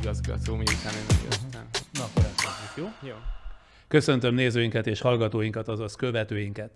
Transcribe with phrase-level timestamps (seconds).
[0.00, 1.06] igazgató, miután én.
[1.92, 3.08] Na, akkor elkezdjük, jó?
[3.08, 3.14] Jó.
[3.88, 6.70] Köszöntöm nézőinket és hallgatóinkat, azaz követőinket.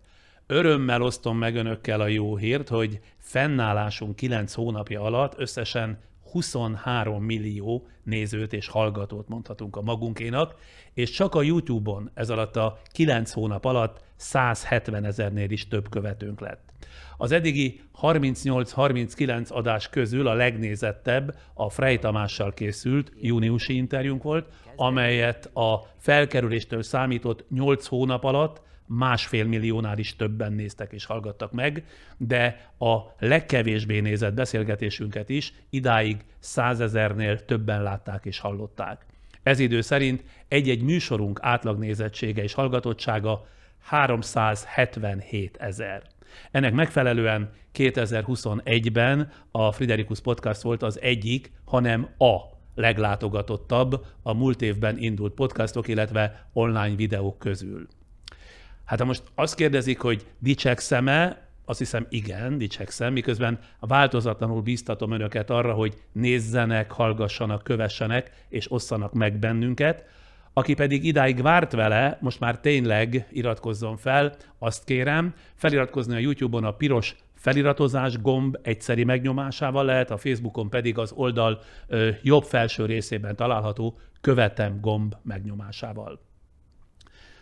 [0.46, 5.98] Örömmel osztom meg önökkel a jó hírt, hogy fennállásunk 9 hónapja alatt összesen
[6.30, 10.54] 23 millió nézőt és hallgatót mondhatunk a magunkénak,
[10.94, 16.40] és csak a YouTube-on ez alatt a 9 hónap alatt 170 ezernél is több követőnk
[16.40, 16.71] lett.
[17.16, 24.46] Az eddigi 38-39 adás közül a legnézettebb a Frey Tamással készült júniusi interjúnk volt,
[24.76, 31.84] amelyet a felkerüléstől számított 8 hónap alatt másfél milliónál is többen néztek és hallgattak meg,
[32.16, 39.06] de a legkevésbé nézett beszélgetésünket is idáig százezernél többen látták és hallották.
[39.42, 43.46] Ez idő szerint egy-egy műsorunk átlagnézettsége és hallgatottsága
[43.82, 46.02] 377 ezer.
[46.50, 52.36] Ennek megfelelően 2021-ben a Friderikus Podcast volt az egyik, hanem a
[52.74, 57.86] leglátogatottabb a múlt évben indult podcastok, illetve online videók közül.
[58.84, 65.50] Hát ha most azt kérdezik, hogy dicsekszem-e, azt hiszem igen, dicsekszem, miközben változatlanul bíztatom önöket
[65.50, 70.04] arra, hogy nézzenek, hallgassanak, kövessenek és osszanak meg bennünket.
[70.52, 76.64] Aki pedig idáig várt vele, most már tényleg iratkozzon fel, azt kérem, feliratkozni a YouTube-on
[76.64, 81.60] a piros feliratozás gomb egyszeri megnyomásával lehet, a Facebookon pedig az oldal
[82.22, 86.20] jobb felső részében található követem gomb megnyomásával.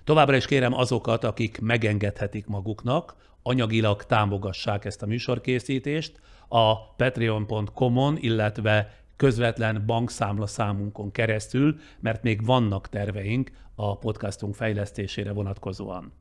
[0.04, 8.94] Továbbra is kérem azokat, akik megengedhetik maguknak, anyagilag támogassák ezt a műsorkészítést a patreon.com-on, illetve
[9.20, 16.12] közvetlen bankszámla számunkon keresztül, mert még vannak terveink a podcastunk fejlesztésére vonatkozóan.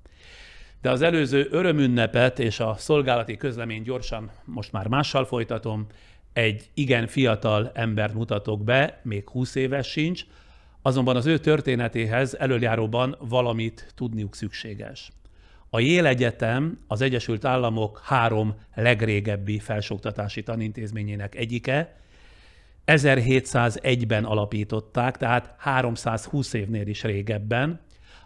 [0.82, 5.88] De az előző örömünnepet és a szolgálati közlemény gyorsan most már mással folytatom.
[6.34, 10.26] Egy igen fiatal embert mutatok be, még 20 éves sincs,
[10.82, 15.12] azonban az ő történetéhez előjáróban valamit tudniuk szükséges.
[15.70, 21.98] A Yale Egyetem az Egyesült Államok három legrégebbi felsőoktatási tanintézményének egyike,
[22.90, 27.80] 1701-ben alapították, tehát 320 évnél is régebben.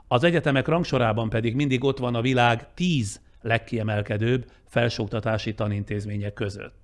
[0.07, 6.82] Az egyetemek rangsorában pedig mindig ott van a világ 10 legkiemelkedőbb felsőoktatási tanintézmények között.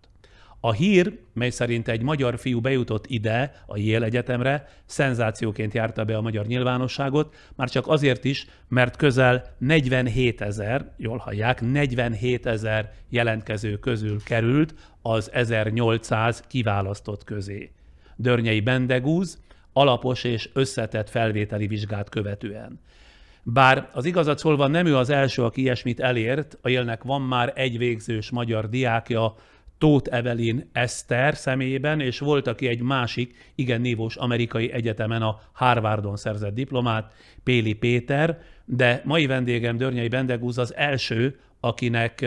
[0.59, 6.17] A hír, mely szerint egy magyar fiú bejutott ide, a Yale Egyetemre, szenzációként járta be
[6.17, 12.93] a magyar nyilvánosságot, már csak azért is, mert közel 47 ezer, jól hallják, 47 ezer
[13.09, 17.71] jelentkező közül került az 1800 kiválasztott közé.
[18.15, 19.39] Dörnyei Bendegúz
[19.73, 22.79] alapos és összetett felvételi vizsgát követően.
[23.43, 27.53] Bár az igazat szólva nem ő az első, aki ilyesmit elért, a élnek van már
[27.55, 29.35] egy végzős magyar diákja,
[29.79, 36.17] Tóth Evelyn Eszter személyében, és volt, aki egy másik, igen nívós amerikai egyetemen a Harvardon
[36.17, 37.13] szerzett diplomát,
[37.43, 42.25] Péli Péter, de mai vendégem Dörnyei Bendegúz az első, akinek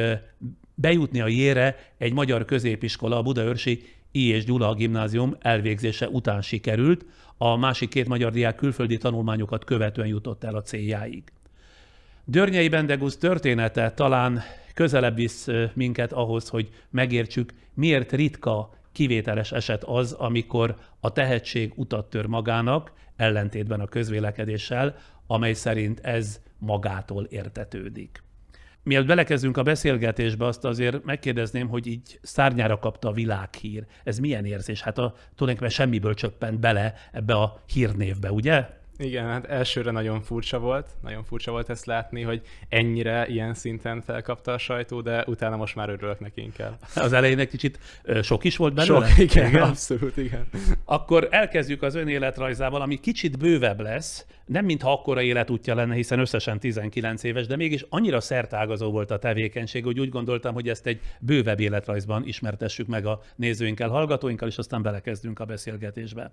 [0.75, 4.29] bejutni a jére egy magyar középiskola, a Budaörsi I.
[4.29, 7.05] és Gyula gimnázium elvégzése után sikerült,
[7.37, 11.23] a másik két magyar diák külföldi tanulmányokat követően jutott el a céljáig.
[12.25, 14.43] Dörnyei Bendegúz története talán
[14.75, 22.11] közelebb visz minket ahhoz, hogy megértsük, miért ritka, kivételes eset az, amikor a tehetség utat
[22.11, 24.97] tör magának, ellentétben a közvélekedéssel,
[25.27, 28.23] amely szerint ez magától értetődik.
[28.85, 33.87] Mielőtt belekezdünk a beszélgetésbe, azt azért megkérdezném, hogy így szárnyára kapta a világhír.
[34.05, 34.83] Ez milyen érzés?
[34.83, 38.69] Hát a, tulajdonképpen semmiből csöppent bele ebbe a hírnévbe, ugye?
[38.99, 44.01] Igen, hát elsőre nagyon furcsa volt, nagyon furcsa volt ezt látni, hogy ennyire ilyen szinten
[44.01, 46.79] felkapta a sajtó, de utána most már örülök neki inkább.
[46.95, 47.79] Az elején egy kicsit
[48.23, 49.07] sok is volt belőle?
[49.07, 50.47] Sok, igen, igen, abszolút, igen.
[50.85, 56.19] Akkor elkezdjük az ön életrajzával, ami kicsit bővebb lesz, nem mintha akkora életútja lenne, hiszen
[56.19, 60.87] összesen 19 éves, de mégis annyira szertágazó volt a tevékenység, hogy úgy gondoltam, hogy ezt
[60.87, 66.33] egy bővebb életrajzban ismertessük meg a nézőinkkel, hallgatóinkkal, és aztán belekezdünk a beszélgetésbe.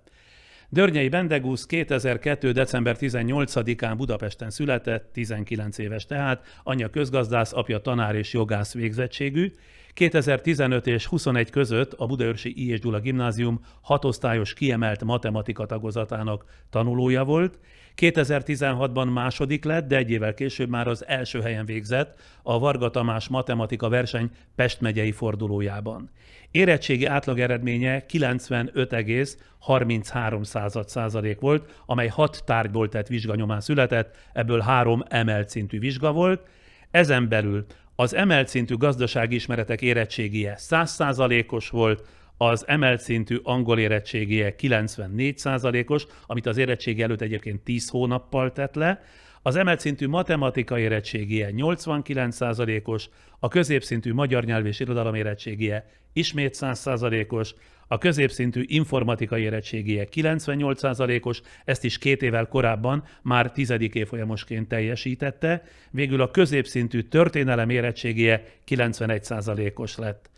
[0.72, 2.52] Dörnyei Bendegúz 2002.
[2.52, 9.54] december 18-án Budapesten született, 19 éves tehát, anyja közgazdász, apja tanár és jogász végzettségű.
[9.94, 12.70] 2015 és 21 között a Budaörsi I.
[12.70, 17.58] és Gyula Gimnázium hatosztályos kiemelt matematika tagozatának tanulója volt,
[18.00, 23.28] 2016-ban második lett, de egy évvel később már az első helyen végzett a Varga Tamás
[23.28, 26.10] matematika verseny Pest megyei fordulójában.
[26.50, 35.48] Érettségi átlag eredménye 95,33 százalék volt, amely hat tárgyból tett vizsganyomán született, ebből három emelt
[35.48, 36.48] szintű vizsga volt.
[36.90, 37.66] Ezen belül
[37.96, 42.04] az emelt szintű gazdasági ismeretek érettségie 100 százalékos volt,
[42.42, 49.02] az emelt szintű angol érettségije 94%-os, amit az érettségi előtt egyébként 10 hónappal tett le,
[49.42, 53.08] az emelt szintű matematika érettségie 89%-os,
[53.38, 57.54] a középszintű magyar nyelv és irodalom érettségie ismét 100%-os,
[57.86, 66.20] a középszintű informatikai érettségie 98%-os, ezt is két évvel korábban már tizedik évfolyamosként teljesítette, végül
[66.20, 70.30] a középszintű történelem érettségie 91%-os lett.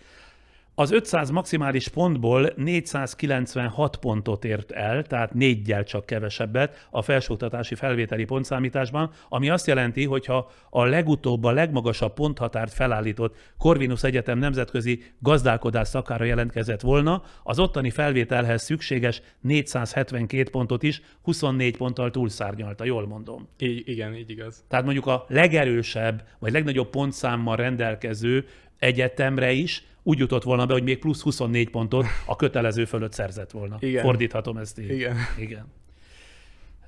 [0.74, 8.24] Az 500 maximális pontból 496 pontot ért el, tehát négyel csak kevesebbet a felsőoktatási felvételi
[8.24, 15.02] pontszámításban, ami azt jelenti, hogy ha a legutóbb a legmagasabb ponthatárt felállított Corvinus Egyetem nemzetközi
[15.18, 23.06] gazdálkodás szakára jelentkezett volna, az ottani felvételhez szükséges 472 pontot is 24 ponttal túlszárnyalta, jól
[23.06, 23.48] mondom.
[23.58, 24.64] Így, igen, így igaz.
[24.68, 28.44] Tehát mondjuk a legerősebb, vagy legnagyobb pontszámmal rendelkező
[28.78, 33.50] egyetemre is úgy jutott volna be, hogy még plusz 24 pontot a kötelező fölött szerzett
[33.50, 33.76] volna.
[33.80, 34.02] Igen.
[34.02, 34.90] Fordíthatom ezt így.
[34.90, 35.16] Igen.
[35.38, 35.66] Igen.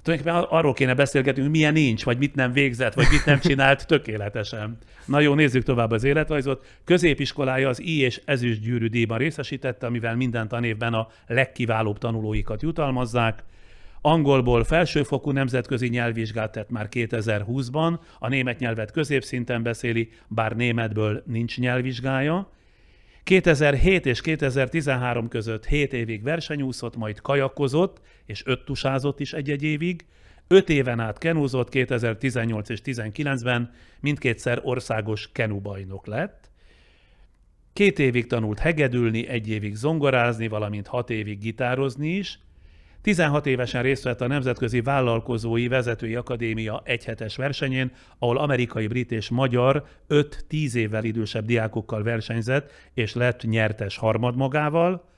[0.04, 4.78] Tulajdonképpen arról kéne beszélgetnünk, milyen nincs, vagy mit nem végzett, vagy mit nem csinált tökéletesen.
[5.04, 6.66] Na jó, nézzük tovább az életrajzot.
[6.84, 13.42] Középiskolája az I és ezüst gyűrű díjban részesítette, amivel minden tanévben a legkiválóbb tanulóikat jutalmazzák.
[14.00, 21.58] Angolból felsőfokú nemzetközi nyelvvizsgát tett már 2020-ban, a német nyelvet középszinten beszéli, bár németből nincs
[21.58, 22.50] nyelvvizsgája.
[23.24, 30.04] 2007 és 2013 között 7 évig versenyúszott, majd kajakozott, és öttusázott is egy-egy évig.
[30.48, 36.50] 5 éven át kenúzott, 2018 és 2019-ben mindkétszer országos kenubajnok lett.
[37.72, 42.38] Két évig tanult hegedülni, egy évig zongorázni, valamint hat évig gitározni is.
[43.04, 49.28] 16 évesen részt vett a Nemzetközi Vállalkozói Vezetői Akadémia egyhetes versenyén, ahol amerikai, brit és
[49.28, 55.08] magyar 5-10 évvel idősebb diákokkal versenyzett, és lett nyertes harmadmagával.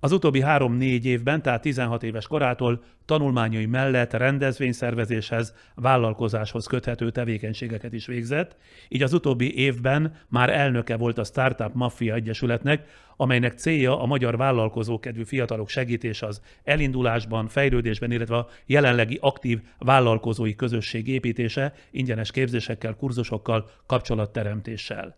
[0.00, 8.06] Az utóbbi három-négy évben, tehát 16 éves korától tanulmányai mellett rendezvényszervezéshez, vállalkozáshoz köthető tevékenységeket is
[8.06, 8.56] végzett,
[8.88, 12.86] így az utóbbi évben már elnöke volt a Startup Mafia Egyesületnek,
[13.20, 20.54] amelynek célja a magyar vállalkozókedvű fiatalok segítése az elindulásban, fejlődésben, illetve a jelenlegi aktív vállalkozói
[20.54, 25.16] közösség építése, ingyenes képzésekkel, kurzusokkal, kapcsolatteremtéssel.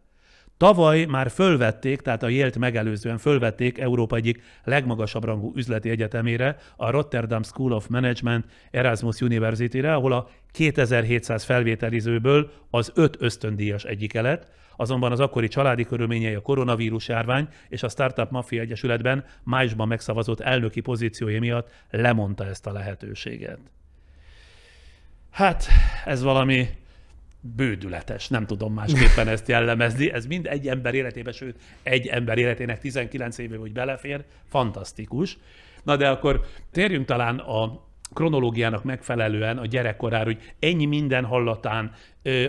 [0.57, 6.91] Tavaly már fölvették, tehát a Yale-t megelőzően fölvették Európa egyik legmagasabb rangú üzleti egyetemére, a
[6.91, 14.51] Rotterdam School of Management Erasmus University-re, ahol a 2700 felvételizőből az öt ösztöndíjas egyike lett,
[14.81, 20.41] azonban az akkori családi körülményei a koronavírus járvány és a Startup Mafia Egyesületben májusban megszavazott
[20.41, 23.59] elnöki pozíciója miatt lemondta ezt a lehetőséget.
[25.31, 25.67] Hát,
[26.05, 26.69] ez valami
[27.41, 30.13] bődületes, nem tudom másképpen ezt jellemezni.
[30.13, 35.39] Ez mind egy ember életében, sőt, egy ember életének 19 éve, hogy belefér, fantasztikus.
[35.83, 41.93] Na de akkor térjünk talán a kronológiának megfelelően a gyerekkorára, hogy ennyi minden hallatán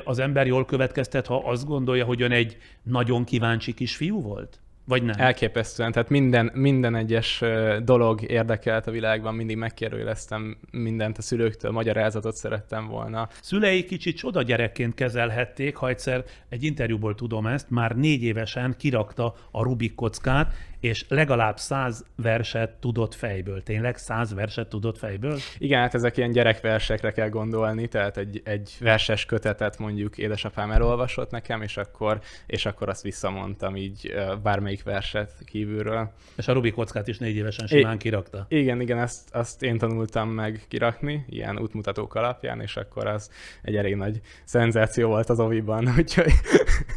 [0.03, 4.59] az ember jól következtet, ha azt gondolja, hogy ön egy nagyon kíváncsi kisfiú volt?
[4.85, 5.15] Vagy nem?
[5.17, 7.43] Elképesztően, tehát minden, minden egyes
[7.83, 13.27] dolog érdekelt a világban, mindig megkérdőjeleztem mindent a szülőktől, magyarázatot szerettem volna.
[13.41, 19.35] Szülei kicsit csoda gyerekként kezelhették, ha egyszer egy interjúból tudom ezt, már négy évesen kirakta
[19.51, 23.63] a Rubik kockát, és legalább száz verset tudott fejből.
[23.63, 25.37] Tényleg száz verset tudott fejből?
[25.57, 31.31] Igen, hát ezek ilyen gyerekversekre kell gondolni, tehát egy, egy verses kötetet mondjuk édesapám elolvasott
[31.31, 36.11] nekem, és akkor, és akkor azt visszamondtam így bármelyik verset kívülről.
[36.37, 38.45] És a Rubik kockát is négy évesen simán I- kirakta?
[38.49, 43.29] Igen, igen, ezt, azt én tanultam meg kirakni, ilyen útmutatók alapján, és akkor az
[43.61, 46.31] egy elég nagy szenzáció volt az oviban, úgyhogy...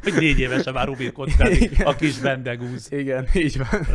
[0.03, 1.51] Hogy négy évesen már Rubik kockát,
[1.85, 2.93] a kis bendegúz.
[2.93, 3.87] Igen, így van.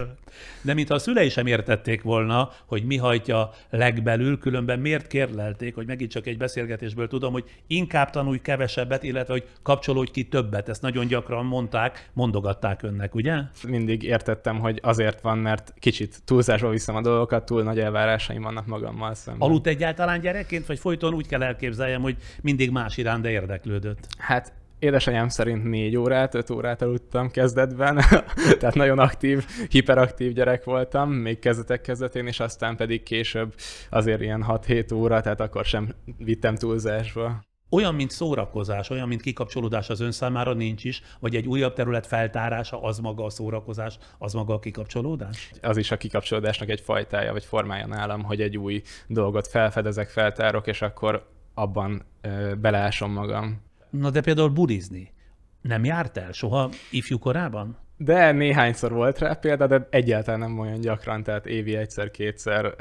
[0.62, 5.86] De mintha a szülei sem értették volna, hogy mi hajtja legbelül, különben miért kérlelték, hogy
[5.86, 10.69] megint csak egy beszélgetésből tudom, hogy inkább tanulj kevesebbet, illetve hogy kapcsolódj ki többet.
[10.69, 13.36] Ezt nagyon gyakran mondták, mondogatták önnek, ugye?
[13.67, 18.65] Mindig értettem, hogy azért van, mert kicsit túlzásba viszem a dolgokat, túl nagy elvárásaim vannak
[18.65, 19.50] magammal szemben.
[19.50, 24.07] Aludt egyáltalán gyerekként, vagy folyton úgy kell elképzeljem, hogy mindig más iránt, de érdeklődött?
[24.17, 27.95] Hát Édesanyám szerint négy órát, öt órát aludtam kezdetben,
[28.59, 33.53] tehát nagyon aktív, hiperaktív gyerek voltam, még kezdetek kezdetén, és aztán pedig később
[33.89, 37.48] azért ilyen 6-7 óra, tehát akkor sem vittem túlzásba.
[37.71, 42.07] Olyan, mint szórakozás, olyan, mint kikapcsolódás az ön számára nincs is, vagy egy újabb terület
[42.07, 45.51] feltárása, az maga a szórakozás, az maga a kikapcsolódás?
[45.62, 50.67] Az is a kikapcsolódásnak egy fajtája, vagy formája nálam, hogy egy új dolgot felfedezek, feltárok,
[50.67, 53.67] és akkor abban ö, beleásom magam.
[53.89, 55.13] Na de például budizni.
[55.62, 57.77] Nem járt el soha ifjú korában?
[57.98, 62.75] De néhányszor volt rá példa, de egyáltalán nem olyan gyakran, tehát évi egyszer-kétszer,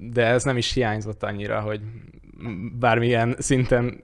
[0.00, 1.80] de ez nem is hiányzott annyira, hogy
[2.78, 4.02] bármilyen szinten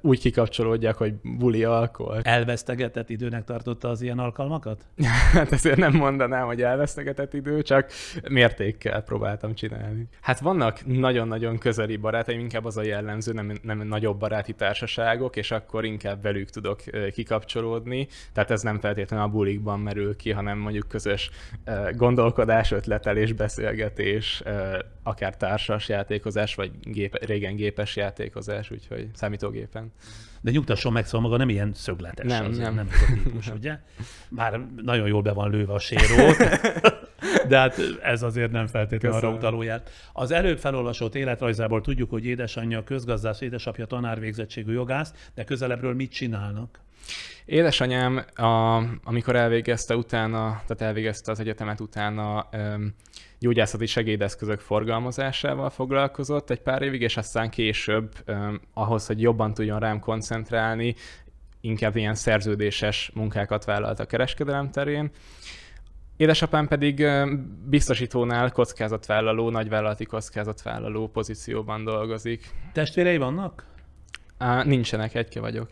[0.00, 2.20] úgy kikapcsolódjak, hogy buli alkohol.
[2.22, 4.86] Elvesztegetett időnek tartotta az ilyen alkalmakat?
[5.32, 7.90] hát ezért nem mondanám, hogy elvesztegetett idő, csak
[8.28, 10.08] mértékkel próbáltam csinálni.
[10.20, 15.50] Hát vannak nagyon-nagyon közeli barátaim, inkább az a jellemző, nem, nem nagyobb baráti társaságok, és
[15.50, 16.80] akkor inkább velük tudok
[17.12, 18.08] kikapcsolódni.
[18.32, 21.30] Tehát ez nem feltétlenül a bulikban merül ki, hanem mondjuk közös
[21.92, 24.42] gondolkodás, ötletelés, beszélgetés,
[25.04, 29.92] akár társas játékozás, vagy gép, régen gépes játékozás, úgyhogy számítógépen.
[30.40, 32.26] De nyugtasson meg, szóval maga nem ilyen szögletes.
[32.26, 32.74] Nem, azért, nem.
[32.74, 33.78] nem ez a típus, ugye?
[34.28, 36.32] Már nagyon jól be van lőve a séró,
[37.48, 39.90] de hát ez azért nem feltétlenül arra utalóját.
[40.12, 46.80] Az előbb felolvasott életrajzából tudjuk, hogy édesanyja közgazdász, édesapja tanárvégzettségű jogász, de közelebbről mit csinálnak?
[47.44, 52.94] Édesanyám, a, amikor elvégezte utána, tehát elvégezte az egyetemet utána, um,
[53.44, 59.78] gyógyászati segédeszközök forgalmazásával foglalkozott egy pár évig, és aztán később um, ahhoz, hogy jobban tudjon
[59.78, 60.94] rám koncentrálni,
[61.60, 65.10] inkább ilyen szerződéses munkákat vállalt a kereskedelem terén.
[66.16, 67.06] Édesapám pedig
[67.64, 72.50] biztosítónál kockázatvállaló, nagyvállalati kockázatvállaló pozícióban dolgozik.
[72.72, 73.66] Testvérei vannak?
[74.38, 75.70] Á, nincsenek, egyke vagyok.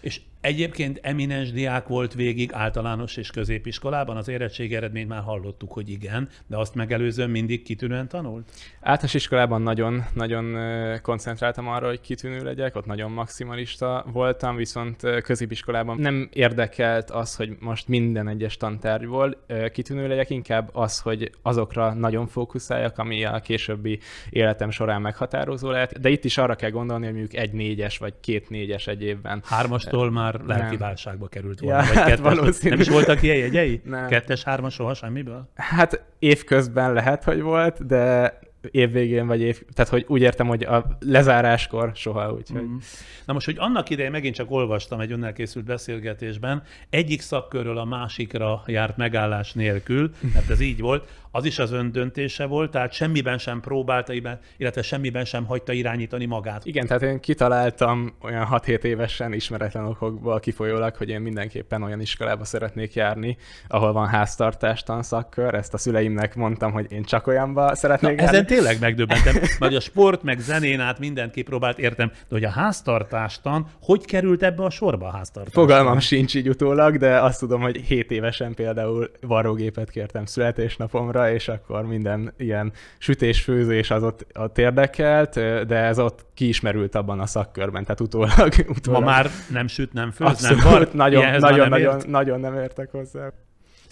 [0.00, 5.88] És Egyébként eminens diák volt végig általános és középiskolában, az érettségi eredményt már hallottuk, hogy
[5.88, 8.50] igen, de azt megelőzően mindig kitűnően tanult?
[8.80, 10.56] Általános iskolában nagyon, nagyon
[11.02, 17.56] koncentráltam arra, hogy kitűnő legyek, ott nagyon maximalista voltam, viszont középiskolában nem érdekelt az, hogy
[17.60, 23.98] most minden egyes tantárgyból kitűnő legyek, inkább az, hogy azokra nagyon fókuszáljak, ami a későbbi
[24.30, 26.00] életem során meghatározó lehet.
[26.00, 29.42] De itt is arra kell gondolni, hogy mondjuk egy négyes vagy két négyes egy évben.
[29.44, 31.78] Hármastól már már lelki válságba került volna.
[31.78, 33.80] Ja, vagy hát kettes, nem is voltak ilyen jegyei?
[33.84, 34.06] Nem.
[34.06, 35.48] Kettes, hármas, soha semmiből?
[35.54, 38.38] Hát évközben lehet, hogy volt, de
[38.70, 42.62] évvégén, vagy év, tehát hogy úgy értem, hogy a lezáráskor soha, úgyhogy.
[42.62, 42.76] Mm.
[43.24, 47.84] Na most, hogy annak idején megint csak olvastam egy önnel készült beszélgetésben, egyik szakkörről a
[47.84, 52.92] másikra járt megállás nélkül, mert ez így volt, az is az ön döntése volt, tehát
[52.92, 54.12] semmiben sem próbálta,
[54.56, 56.66] illetve semmiben sem hagyta irányítani magát.
[56.66, 62.44] Igen, tehát én kitaláltam olyan 6-7 évesen ismeretlen okokból kifolyólag, hogy én mindenképpen olyan iskolába
[62.44, 63.36] szeretnék járni,
[63.68, 65.54] ahol van háztartás tanszakkör.
[65.54, 68.36] Ezt a szüleimnek mondtam, hogy én csak olyanba szeretnék Na, járni.
[68.36, 72.50] Ezen tényleg megdöbbentem, mert a sport, meg zenén át mindent kipróbált, értem, de hogy a
[72.50, 75.52] háztartástan, hogy került ebbe a sorba a háztartás?
[75.52, 81.48] Fogalmam sincs így utólag, de azt tudom, hogy 7 évesen például varrógépet kértem születésnapomra, és
[81.48, 85.34] akkor minden ilyen sütés-főzés az ott, ott érdekelt,
[85.66, 88.52] de ez ott kiismerült abban a szakkörben, tehát utólag.
[88.68, 89.00] utólag.
[89.00, 90.88] Ma már nem süt, nem főz, Abszolút, nem var?
[90.92, 93.32] Nagyon, nagyon, nem nagyon, nagyon nem értek hozzá.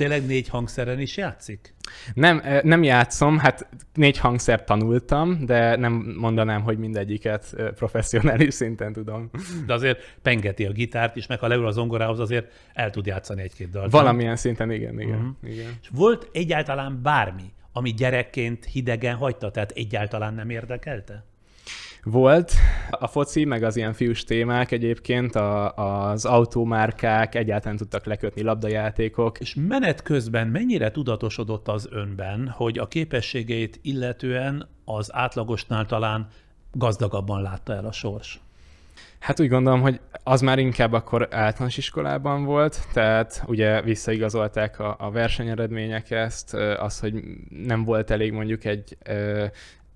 [0.01, 1.75] Tényleg négy hangszeren is játszik?
[2.15, 9.31] Nem, nem játszom, hát négy hangszer tanultam, de nem mondanám, hogy mindegyiket professzionális szinten tudom.
[9.67, 13.43] De azért pengeti a gitárt is, meg ha leül a zongorához, azért el tud játszani
[13.43, 13.91] egy-két dalt.
[13.91, 15.19] Valamilyen szinten igen, igen.
[15.19, 15.53] Uh-huh.
[15.53, 15.79] igen.
[15.83, 21.25] És volt egyáltalán bármi, ami gyerekként hidegen hagyta, tehát egyáltalán nem érdekelte?
[22.05, 22.53] Volt.
[22.91, 29.41] A foci, meg az ilyen fiús témák egyébként, a, az autómárkák egyáltalán tudtak lekötni labdajátékok.
[29.41, 36.29] És menet közben mennyire tudatosodott az önben, hogy a képességeit illetően az átlagosnál talán
[36.73, 38.41] gazdagabban látta el a sors?
[39.19, 44.97] Hát úgy gondolom, hogy az már inkább akkor általános iskolában volt, tehát ugye visszaigazolták a,
[44.99, 47.15] a versenyeredmények ezt, az, hogy
[47.49, 48.97] nem volt elég mondjuk egy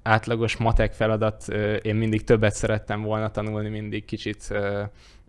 [0.04, 1.48] átlagos matek feladat,
[1.82, 4.54] én mindig többet szerettem volna tanulni, mindig kicsit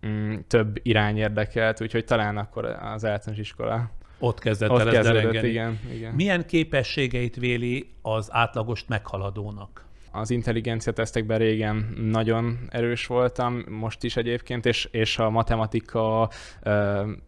[0.07, 3.89] mm, több irány érdekelt, úgyhogy talán akkor az általános iskola.
[4.19, 6.13] Ott kezdett Ott el kezdődött, igen, igen.
[6.13, 9.84] Milyen képességeit véli az átlagost meghaladónak?
[10.15, 16.29] Az intelligencia tesztekben régen nagyon erős voltam, most is egyébként, és, és a matematika,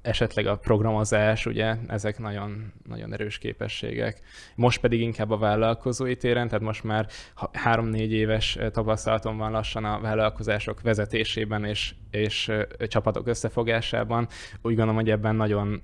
[0.02, 4.22] esetleg a programozás, ugye, ezek nagyon, nagyon erős képességek.
[4.56, 7.08] Most pedig inkább a vállalkozói téren, tehát most már
[7.52, 14.28] három-négy éves tapasztalatom van lassan a vállalkozások vezetésében és, és csapatok összefogásában.
[14.62, 15.82] Úgy gondolom, hogy ebben nagyon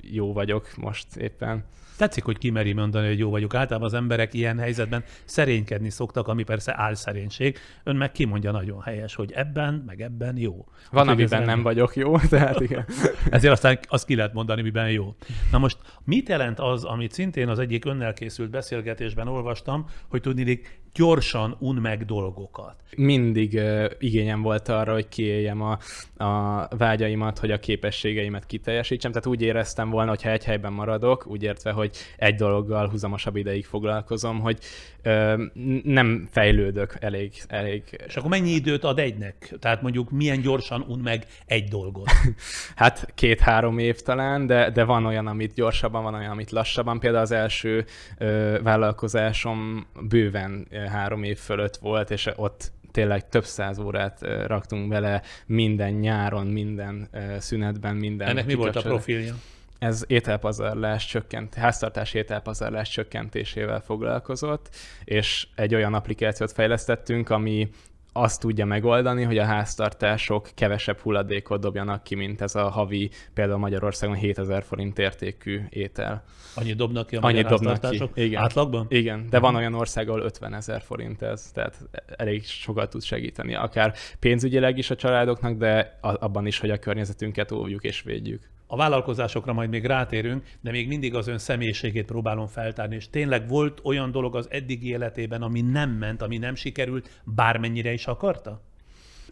[0.00, 1.64] jó vagyok most éppen.
[1.98, 3.54] Tetszik, hogy kimeri mondani, hogy jó vagyok.
[3.54, 7.58] Általában az emberek ilyen helyzetben szerénykedni szoktak, ami persze álszerénység.
[7.84, 10.66] Ön meg kimondja nagyon helyes, hogy ebben, meg ebben jó.
[10.90, 12.84] Van, Úgyhogy amiben nem vagyok jó, tehát igen.
[13.30, 15.14] Ezért aztán azt ki lehet mondani, miben jó.
[15.50, 20.80] Na most mit jelent az, amit szintén az egyik önnel készült beszélgetésben olvastam, hogy tudnilik
[20.94, 22.74] gyorsan un meg dolgokat.
[22.96, 25.78] Mindig uh, igényem volt arra, hogy kiéljem a,
[26.24, 29.10] a vágyaimat, hogy a képességeimet kiteljesítsem.
[29.12, 33.36] Tehát úgy éreztem volna, hogy ha egy helyben maradok, úgy értve, hogy egy dologgal húzamosabb
[33.36, 34.58] ideig foglalkozom, hogy
[35.04, 35.40] uh,
[35.82, 37.82] nem fejlődök elég, elég.
[38.06, 39.54] És akkor mennyi időt ad egynek?
[39.60, 42.10] Tehát mondjuk milyen gyorsan un meg egy dolgot?
[42.76, 46.98] hát két-három év talán, de, de van olyan, amit gyorsabban, van olyan, amit lassabban.
[46.98, 47.84] Például az első
[48.18, 55.22] uh, vállalkozásom bőven három év fölött volt, és ott tényleg több száz órát raktunk bele
[55.46, 57.08] minden nyáron, minden
[57.38, 59.34] szünetben, minden Ennek mi volt a profilja?
[59.78, 64.68] Ez ételpazarlás csökkent, háztartás ételpazarlás csökkentésével foglalkozott,
[65.04, 67.68] és egy olyan applikációt fejlesztettünk, ami
[68.12, 73.58] azt tudja megoldani, hogy a háztartások kevesebb hulladékot dobjanak ki, mint ez a havi, például
[73.58, 76.24] Magyarországon 7000 forint értékű étel.
[76.54, 78.02] Annyit dobnak ki a Annyit dobnak ki.
[78.14, 78.42] Igen.
[78.42, 78.86] átlagban?
[78.88, 83.54] Igen, de van olyan ország, ahol 50 ezer forint ez, tehát elég sokat tud segíteni,
[83.54, 88.50] akár pénzügyileg is a családoknak, de abban is, hogy a környezetünket óvjuk és védjük.
[88.70, 93.48] A vállalkozásokra majd még rátérünk, de még mindig az ön személyiségét próbálom feltárni, és tényleg
[93.48, 98.67] volt olyan dolog az eddigi életében, ami nem ment, ami nem sikerült, bármennyire is akarta?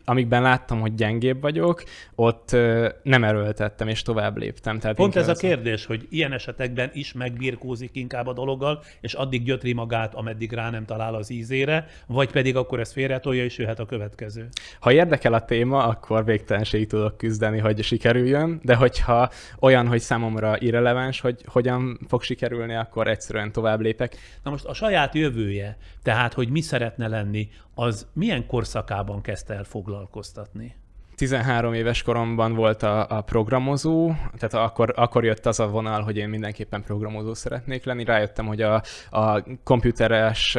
[0.09, 1.83] Amikben láttam, hogy gyengébb vagyok,
[2.15, 2.57] ott
[3.03, 4.79] nem erőltettem, és tovább léptem.
[4.79, 9.43] Tehát Pont ez a kérdés, hogy ilyen esetekben is megbirkózik inkább a dologgal, és addig
[9.43, 13.79] gyötri magát, ameddig rá nem talál az ízére, vagy pedig akkor ez félretolja, és jöhet
[13.79, 14.49] a következő.
[14.81, 20.57] Ha érdekel a téma, akkor végtelenségig tudok küzdeni, hogy sikerüljön, de hogyha olyan, hogy számomra
[20.59, 24.17] irreleváns, hogy hogyan fog sikerülni, akkor egyszerűen tovább lépek.
[24.43, 29.65] Na most a saját jövője, tehát hogy mi szeretne lenni, az milyen korszakában kezdte el
[29.97, 30.75] foglalkoztatni?
[31.15, 36.17] 13 éves koromban volt a, a programozó, tehát akkor, akkor jött az a vonal, hogy
[36.17, 38.05] én mindenképpen programozó szeretnék lenni.
[38.05, 40.57] Rájöttem, hogy a, a komputeres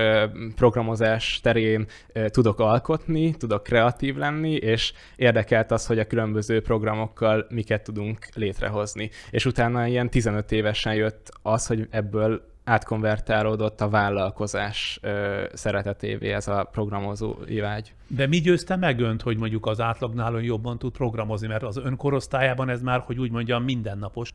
[0.55, 1.87] programozás terén
[2.27, 9.09] tudok alkotni, tudok kreatív lenni, és érdekelt az, hogy a különböző programokkal miket tudunk létrehozni.
[9.29, 16.47] És utána ilyen 15 évesen jött az, hogy ebből átkonvertálódott a vállalkozás ö, szeretetévé ez
[16.47, 17.93] a programozó vágy.
[18.07, 21.77] De mi győzte meg önt, hogy mondjuk az átlagnál ön jobban tud programozni, mert az
[21.77, 24.29] ön korosztályában ez már, hogy úgy mondjam, mindennapos?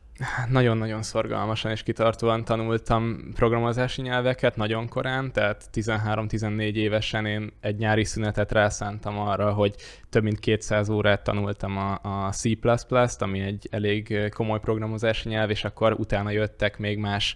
[0.49, 8.03] Nagyon-nagyon szorgalmasan és kitartóan tanultam programozási nyelveket, nagyon korán, tehát 13-14 évesen én egy nyári
[8.03, 9.75] szünetet rászántam arra, hogy
[10.13, 15.63] több mint 200 órát tanultam a, a C++-t, ami egy elég komoly programozási nyelv, és
[15.63, 17.35] akkor utána jöttek még más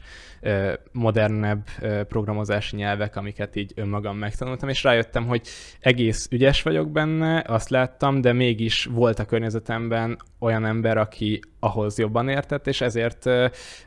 [0.91, 1.67] modernebb
[2.07, 5.41] programozási nyelvek, amiket így önmagam megtanultam, és rájöttem, hogy
[5.79, 11.97] egész ügyes vagyok benne, azt láttam, de mégis volt a környezetemben olyan ember, aki ahhoz
[11.97, 13.29] jobban értett, és ezért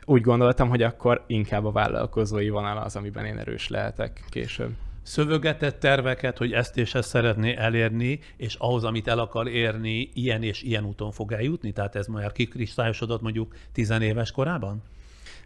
[0.05, 4.71] úgy gondoltam, hogy akkor inkább a vállalkozói vonal az, amiben én erős lehetek később
[5.01, 10.43] szövögetett terveket, hogy ezt és ezt szeretné elérni, és ahhoz, amit el akar érni, ilyen
[10.43, 11.71] és ilyen úton fog eljutni?
[11.71, 14.83] Tehát ez már kikristályosodott mondjuk tizenéves korában?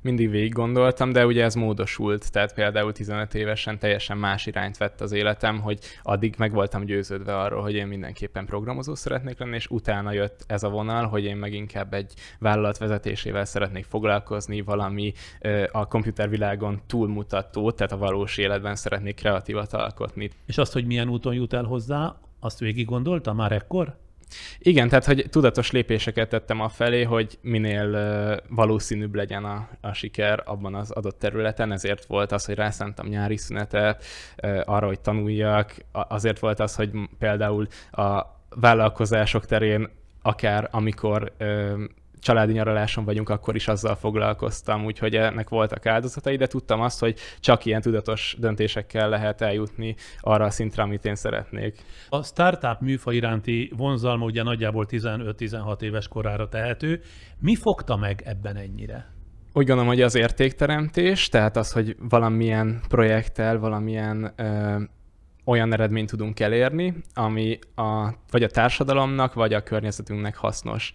[0.05, 5.01] Mindig végig gondoltam, de ugye ez módosult, tehát például 15 évesen teljesen más irányt vett
[5.01, 9.67] az életem, hogy addig meg voltam győződve arról, hogy én mindenképpen programozó szeretnék lenni, és
[9.67, 15.13] utána jött ez a vonal, hogy én meg inkább egy vállalat vezetésével szeretnék foglalkozni, valami
[15.71, 20.29] a komputervilágon túlmutató, tehát a valós életben szeretnék kreatívat alkotni.
[20.45, 24.03] És azt, hogy milyen úton jut el hozzá, azt végig gondolta már ekkor?
[24.59, 27.91] Igen, tehát hogy tudatos lépéseket tettem a felé, hogy minél
[28.49, 33.37] valószínűbb legyen a, a siker abban az adott területen, ezért volt az, hogy rászántam nyári
[33.37, 34.03] szünetet
[34.65, 39.89] arra, hogy tanuljak, azért volt az, hogy például a vállalkozások terén
[40.21, 41.31] akár amikor
[42.19, 47.19] családi nyaraláson vagyunk, akkor is azzal foglalkoztam, úgyhogy ennek voltak áldozatai, de tudtam azt, hogy
[47.39, 51.79] csak ilyen tudatos döntésekkel lehet eljutni arra a szintre, amit én szeretnék.
[52.09, 57.01] A startup műfa iránti vonzalma ugye nagyjából 15-16 éves korára tehető.
[57.39, 59.13] Mi fogta meg ebben ennyire?
[59.53, 64.75] Úgy gondolom, hogy az értékteremtés, tehát az, hogy valamilyen projekttel, valamilyen ö,
[65.45, 70.93] olyan eredményt tudunk elérni, ami a, vagy a társadalomnak, vagy a környezetünknek hasznos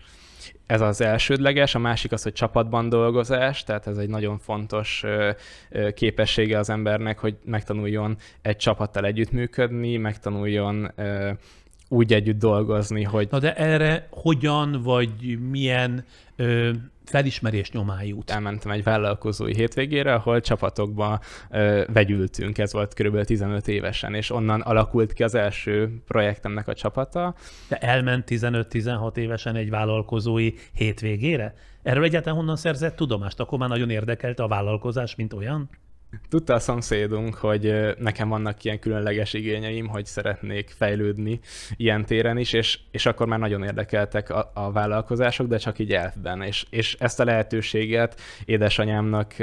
[0.70, 5.04] ez az elsődleges, a másik az, hogy csapatban dolgozás, tehát ez egy nagyon fontos
[5.94, 10.92] képessége az embernek, hogy megtanuljon egy csapattal együttműködni, megtanuljon
[11.88, 13.28] úgy együtt dolgozni, hogy...
[13.30, 16.04] Na de erre hogyan, vagy milyen
[17.10, 18.30] felismerés nyomán jut.
[18.30, 21.20] Elmentem egy vállalkozói hétvégére, ahol csapatokba
[21.50, 23.24] ö, vegyültünk, ez volt kb.
[23.24, 27.34] 15 évesen, és onnan alakult ki az első projektemnek a csapata.
[27.68, 31.54] De elment 15-16 évesen egy vállalkozói hétvégére?
[31.82, 33.40] Erről egyáltalán honnan szerzett tudomást?
[33.40, 35.70] Akkor már nagyon érdekelte a vállalkozás, mint olyan?
[36.28, 41.40] Tudta a szomszédunk, hogy nekem vannak ilyen különleges igényeim, hogy szeretnék fejlődni
[41.76, 45.92] ilyen téren is, és, és akkor már nagyon érdekeltek a, a vállalkozások, de csak így
[45.92, 46.42] elfben.
[46.42, 49.34] És, és ezt a lehetőséget édesanyámnak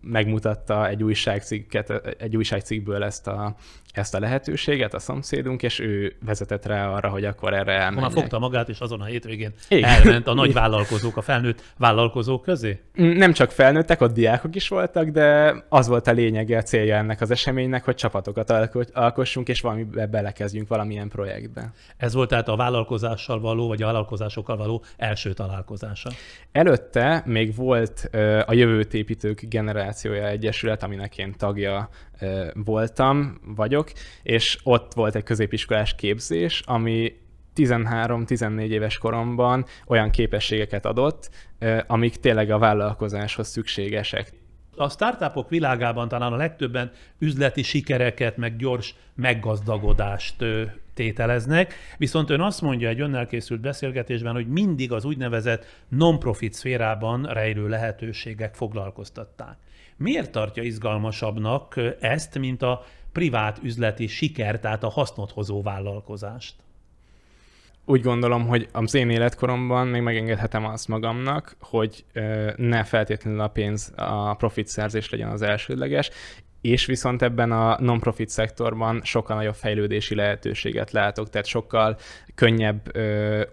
[0.00, 3.56] megmutatta egy újságcikket, egy újságcikkből ezt a,
[3.92, 8.00] ezt a lehetőséget a szomszédunk, és ő vezetett rá arra, hogy akkor erre elmenjek.
[8.00, 9.90] Már fogta magát, és azon a hétvégén Igen.
[9.90, 12.80] elment a nagy vállalkozók, a felnőtt vállalkozók közé?
[12.92, 17.20] Nem csak felnőttek, ott diákok is voltak, de az volt a lényege, a célja ennek
[17.20, 18.50] az eseménynek, hogy csapatokat
[18.92, 21.72] alkossunk, és valamibe belekezdjünk valamilyen projektbe.
[21.96, 26.10] Ez volt tehát a vállalkozással való, vagy a vállalkozásokkal való első találkozása?
[26.52, 28.08] Előtte még volt
[28.46, 31.88] a Jövőt Építők Generációja Egyesület, aminek én tagja
[32.54, 37.12] voltam, vagyok, és ott volt egy középiskolás képzés, ami
[37.56, 41.30] 13-14 éves koromban olyan képességeket adott,
[41.86, 44.40] amik tényleg a vállalkozáshoz szükségesek.
[44.76, 50.44] A startupok világában talán a legtöbben üzleti sikereket, meg gyors meggazdagodást
[50.94, 57.22] tételeznek, viszont ön azt mondja egy önnel készült beszélgetésben, hogy mindig az úgynevezett non-profit szférában
[57.22, 59.56] rejlő lehetőségek foglalkoztatták.
[59.96, 66.54] Miért tartja izgalmasabbnak ezt, mint a privát üzleti siker, tehát a hasznot hozó vállalkozást?
[67.84, 72.04] Úgy gondolom, hogy az én életkoromban még megengedhetem azt magamnak, hogy
[72.56, 76.10] ne feltétlenül a pénz, a profit szerzés legyen az elsődleges,
[76.62, 81.96] és viszont ebben a non-profit szektorban sokkal nagyobb fejlődési lehetőséget látok, tehát sokkal
[82.34, 82.92] könnyebb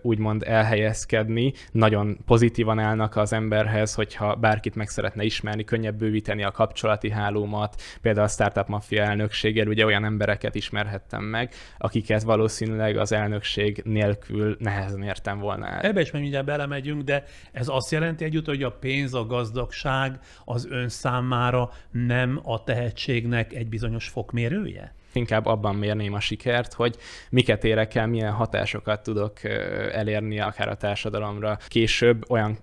[0.01, 6.51] úgymond elhelyezkedni, nagyon pozitívan állnak az emberhez, hogyha bárkit meg szeretne ismerni, könnyebb bővíteni a
[6.51, 13.11] kapcsolati hálómat, például a Startup Mafia elnökséggel ugye olyan embereket ismerhettem meg, akiket valószínűleg az
[13.11, 15.79] elnökség nélkül nehezen értem volna el.
[15.81, 20.67] Ebbe is mindjárt belemegyünk, de ez azt jelenti együtt, hogy a pénz, a gazdagság az
[20.69, 22.63] ön számára nem a
[22.99, 24.93] tehetségnek egy bizonyos fokmérője?
[25.13, 26.95] inkább abban mérném a sikert, hogy
[27.29, 29.43] miket érek el, milyen hatásokat tudok
[29.91, 31.57] elérni akár a társadalomra.
[31.67, 32.57] Később olyan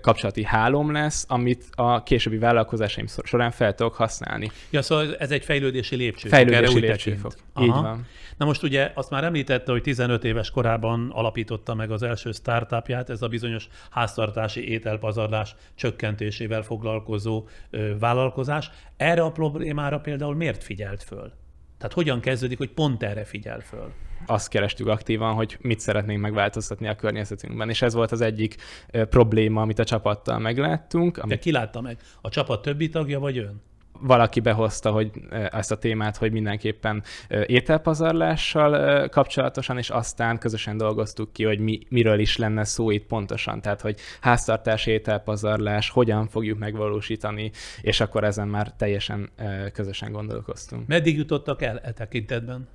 [0.00, 4.50] kapcsolati hálóm lesz, amit a későbbi vállalkozásaim során fel tudok használni.
[4.70, 6.28] Ja, szóval ez egy fejlődési lépcső.
[6.28, 7.34] Fejlődési lépcsőfok.
[7.60, 8.06] Így van.
[8.36, 13.10] Na most ugye azt már említette, hogy 15 éves korában alapította meg az első startupját,
[13.10, 18.70] ez a bizonyos háztartási ételpazarlás csökkentésével foglalkozó ö, vállalkozás.
[18.96, 21.32] Erre a problémára például miért figyelt föl?
[21.78, 23.92] Tehát hogyan kezdődik, hogy pont erre figyel föl?
[24.26, 28.56] Azt kerestük aktívan, hogy mit szeretnénk megváltoztatni a környezetünkben, és ez volt az egyik
[28.90, 31.18] probléma, amit a csapattal megláttunk.
[31.18, 31.36] Amit...
[31.36, 31.98] De ki látta meg?
[32.20, 33.62] A csapat többi tagja, vagy ön?
[34.00, 35.10] Valaki behozta hogy
[35.50, 37.02] ezt a témát, hogy mindenképpen
[37.46, 43.60] ételpazarlással kapcsolatosan, és aztán közösen dolgoztuk ki, hogy mi, miről is lenne szó itt pontosan,
[43.60, 49.30] tehát hogy háztartás, ételpazarlás, hogyan fogjuk megvalósítani, és akkor ezen már teljesen
[49.72, 50.86] közösen gondolkoztunk.
[50.86, 52.68] Meddig jutottak el e tekintetben?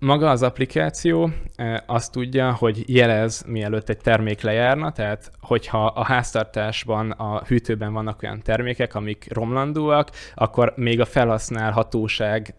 [0.00, 1.30] Maga az applikáció
[1.86, 8.22] azt tudja, hogy jelez, mielőtt egy termék lejárna, tehát hogyha a háztartásban, a hűtőben vannak
[8.22, 12.54] olyan termékek, amik romlandóak, akkor még a felhasználhatóság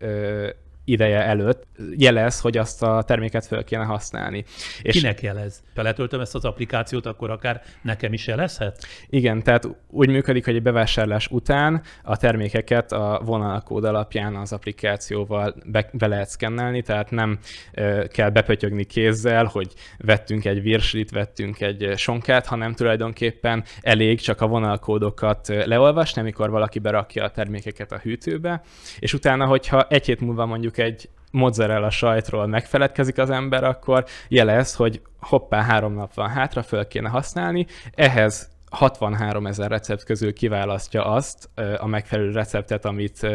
[0.91, 4.43] ideje előtt jelez, hogy azt a terméket fel kéne használni.
[4.81, 5.63] És Kinek jelez?
[5.75, 8.85] Ha letöltöm ezt az applikációt, akkor akár nekem is jelezhet?
[9.09, 15.55] Igen, tehát úgy működik, hogy egy bevásárlás után a termékeket a vonalkód alapján az applikációval
[15.65, 17.39] be, be lehet szkennelni, tehát nem
[17.73, 24.41] ö, kell bepötyögni kézzel, hogy vettünk egy virslit, vettünk egy sonkát, hanem tulajdonképpen elég csak
[24.41, 28.61] a vonalkódokat leolvasni, amikor valaki berakja a termékeket a hűtőbe,
[28.99, 34.75] és utána, hogyha egy hét múlva mondjuk egy mozzarella sajtról megfeledkezik az ember, akkor jelez,
[34.75, 37.65] hogy hoppá, három nap van hátra, föl kéne használni.
[37.95, 43.27] Ehhez 63 ezer recept közül kiválasztja azt a megfelelő receptet, amit,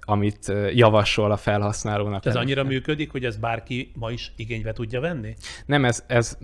[0.00, 2.26] amit javasol a felhasználónak.
[2.26, 5.34] Ez annyira működik, hogy ez bárki ma is igénybe tudja venni?
[5.66, 6.38] Nem, ez, ez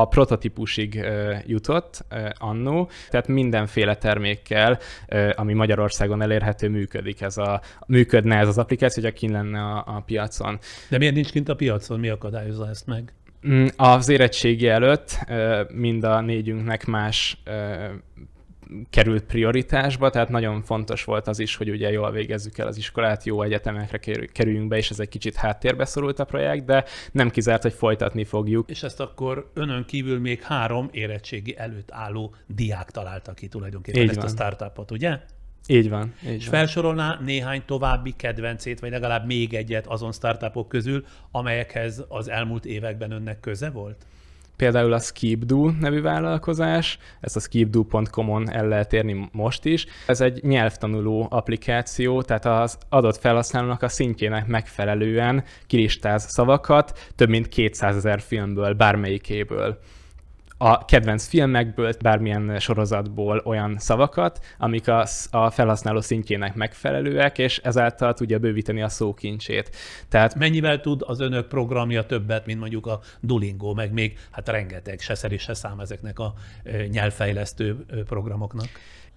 [0.00, 1.06] a prototípusig
[1.46, 2.04] jutott
[2.38, 4.78] annó, tehát mindenféle termékkel,
[5.34, 10.02] ami Magyarországon elérhető, működik ez a, működne ez az applikáció, hogy aki lenne a, a
[10.06, 10.58] piacon.
[10.88, 12.00] De miért nincs kint a piacon?
[12.00, 13.12] Mi akadályozza ezt meg?
[13.48, 15.18] Mm, az érettségi előtt
[15.72, 17.42] mind a négyünknek más
[18.90, 23.24] került prioritásba, tehát nagyon fontos volt az is, hogy ugye jól végezzük el az iskolát,
[23.24, 27.62] jó egyetemekre kerüljünk be, és ez egy kicsit háttérbe szorult a projekt, de nem kizárt,
[27.62, 28.70] hogy folytatni fogjuk.
[28.70, 34.08] És ezt akkor önön kívül még három érettségi előtt álló diák találta ki tulajdonképpen Így
[34.08, 34.26] ezt van.
[34.26, 35.18] a startupot, ugye?
[35.66, 36.14] Így van.
[36.26, 36.58] Így és van.
[36.58, 43.10] felsorolná néhány további kedvencét, vagy legalább még egyet azon startupok közül, amelyekhez az elmúlt években
[43.10, 44.06] önnek köze volt?
[44.56, 49.86] Például a Skipdo nevű vállalkozás, ezt a skipdo.com-on el lehet érni most is.
[50.06, 57.48] Ez egy nyelvtanuló applikáció, tehát az adott felhasználónak a szintjének megfelelően kilistáz szavakat több mint
[57.48, 59.78] 200 ezer filmből, bármelyikéből
[60.64, 68.14] a kedvenc filmekből, bármilyen sorozatból olyan szavakat, amik a, a felhasználó szintjének megfelelőek, és ezáltal
[68.14, 69.76] tudja bővíteni a szókincsét.
[70.08, 75.00] Tehát Mennyivel tud az önök programja többet, mint mondjuk a Duolingo, meg még hát rengeteg
[75.00, 76.34] se szer és se szám ezeknek a
[76.90, 78.68] nyelvfejlesztő programoknak?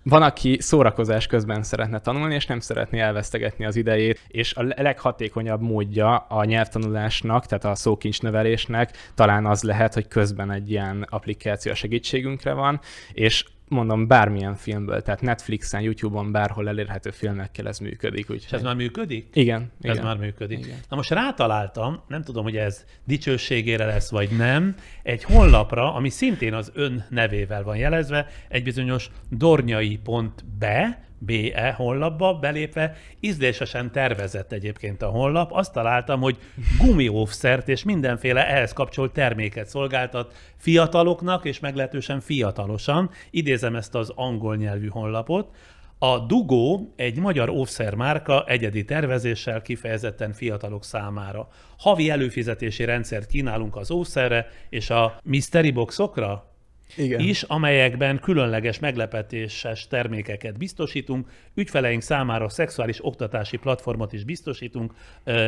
[0.03, 5.61] Van, aki szórakozás közben szeretne tanulni, és nem szeretné elvesztegetni az idejét, és a leghatékonyabb
[5.61, 11.75] módja a nyelvtanulásnak, tehát a szókincsnövelésnek talán az lehet, hogy közben egy ilyen applikáció a
[11.75, 12.79] segítségünkre van,
[13.13, 18.29] és mondom, bármilyen filmből, tehát Netflixen, YouTube-on, bárhol elérhető filmekkel ez működik.
[18.29, 19.27] Úgy, És ez már működik?
[19.33, 19.71] Igen.
[19.81, 20.05] Ez igen.
[20.05, 20.65] már működik.
[20.65, 20.77] Igen.
[20.89, 26.53] Na most rátaláltam, nem tudom, hogy ez dicsőségére lesz, vagy nem, egy honlapra, ami szintén
[26.53, 35.07] az ön nevével van jelezve, egy bizonyos dornyai.be, BE honlapba belépve, ízlésesen tervezett egyébként a
[35.07, 35.51] honlap.
[35.51, 36.37] Azt találtam, hogy
[36.79, 43.09] gumiófszert és mindenféle ehhez kapcsolt terméket szolgáltat fiataloknak, és meglehetősen fiatalosan.
[43.29, 45.55] Idézem ezt az angol nyelvű honlapot.
[45.99, 51.47] A Dugó egy magyar óvszer márka egyedi tervezéssel kifejezetten fiatalok számára.
[51.77, 56.56] Havi előfizetési rendszert kínálunk az óvszerre és a mystery boxokra,
[56.95, 57.19] igen.
[57.19, 61.27] is, amelyekben különleges meglepetéses termékeket biztosítunk.
[61.55, 64.93] Ügyfeleink számára szexuális oktatási platformot is biztosítunk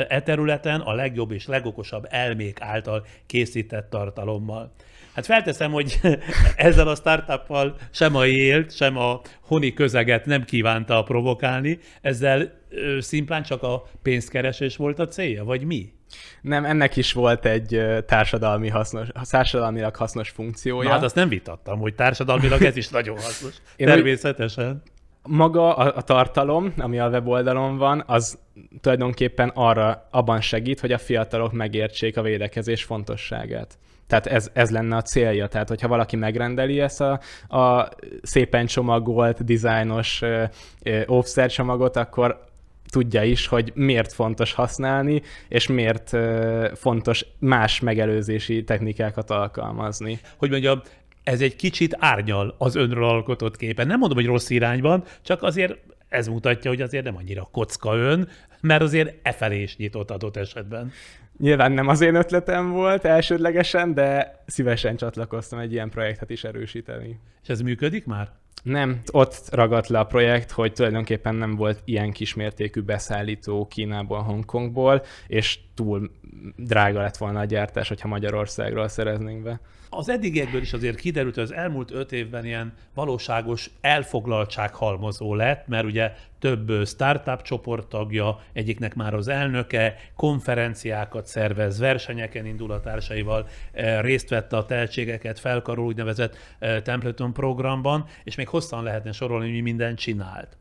[0.08, 4.71] e területen a legjobb és legokosabb elmék által készített tartalommal.
[5.13, 5.99] Hát felteszem, hogy
[6.56, 12.58] ezzel a startuppal sem a élt, sem a honi közeget nem kívánta provokálni, ezzel
[12.99, 15.93] szimplán csak a pénzkeresés volt a célja, vagy mi?
[16.41, 20.88] Nem, ennek is volt egy társadalmi hasznos, társadalmilag hasznos funkciója.
[20.88, 23.53] Na, hát azt nem vitattam, hogy társadalmilag ez is nagyon hasznos.
[23.75, 24.82] Én Természetesen.
[25.23, 28.39] Maga a, a tartalom, ami a weboldalon van, az
[28.82, 33.77] tulajdonképpen arra abban segít, hogy a fiatalok megértsék a védekezés fontosságát.
[34.08, 35.47] Tehát ez, ez lenne a célja.
[35.47, 37.19] Tehát, hogyha valaki megrendeli ezt a,
[37.58, 37.89] a
[38.21, 40.21] szépen csomagolt, dizájnos
[41.05, 42.48] offset csomagot, akkor
[42.89, 46.17] tudja is, hogy miért fontos használni, és miért
[46.75, 50.19] fontos más megelőzési technikákat alkalmazni.
[50.38, 50.82] Hogy mondjam,
[51.23, 53.88] ez egy kicsit árnyal az önről alkotott képen.
[53.88, 55.78] Nem mondom, hogy rossz irányban, csak azért
[56.10, 58.28] ez mutatja, hogy azért nem annyira kocka ön,
[58.62, 60.91] mert azért e felé is nyitott adott esetben.
[61.38, 67.19] Nyilván nem az én ötletem volt elsődlegesen, de szívesen csatlakoztam egy ilyen projektet is erősíteni.
[67.43, 68.32] És ez működik már?
[68.63, 75.03] Nem, ott ragadt le a projekt, hogy tulajdonképpen nem volt ilyen kismértékű beszállító Kínából, Hongkongból,
[75.27, 76.11] és túl
[76.55, 79.59] drága lett volna a gyártás, hogyha Magyarországról szereznénk be.
[79.89, 85.67] Az eddigiekből is azért kiderült, hogy az elmúlt öt évben ilyen valóságos elfoglaltság halmozó lett,
[85.67, 93.47] mert ugye több startup csoporttagja, egyiknek már az elnöke, konferenciákat szervez, versenyeken indul a társaival,
[94.02, 96.38] részt vett a tehetségeket felkarol úgynevezett
[96.84, 100.58] Templeton programban, és még hosszan lehetne sorolni, hogy mi mindent csinált.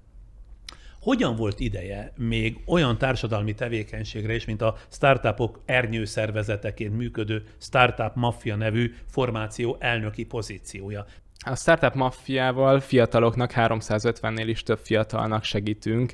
[1.09, 8.57] Hogyan volt ideje még olyan társadalmi tevékenységre is, mint a startupok ernyőszervezeteként működő Startup Mafia
[8.57, 11.07] nevű formáció elnöki pozíciója?
[11.45, 16.13] A Startup Maffiával fiataloknak, 350-nél is több fiatalnak segítünk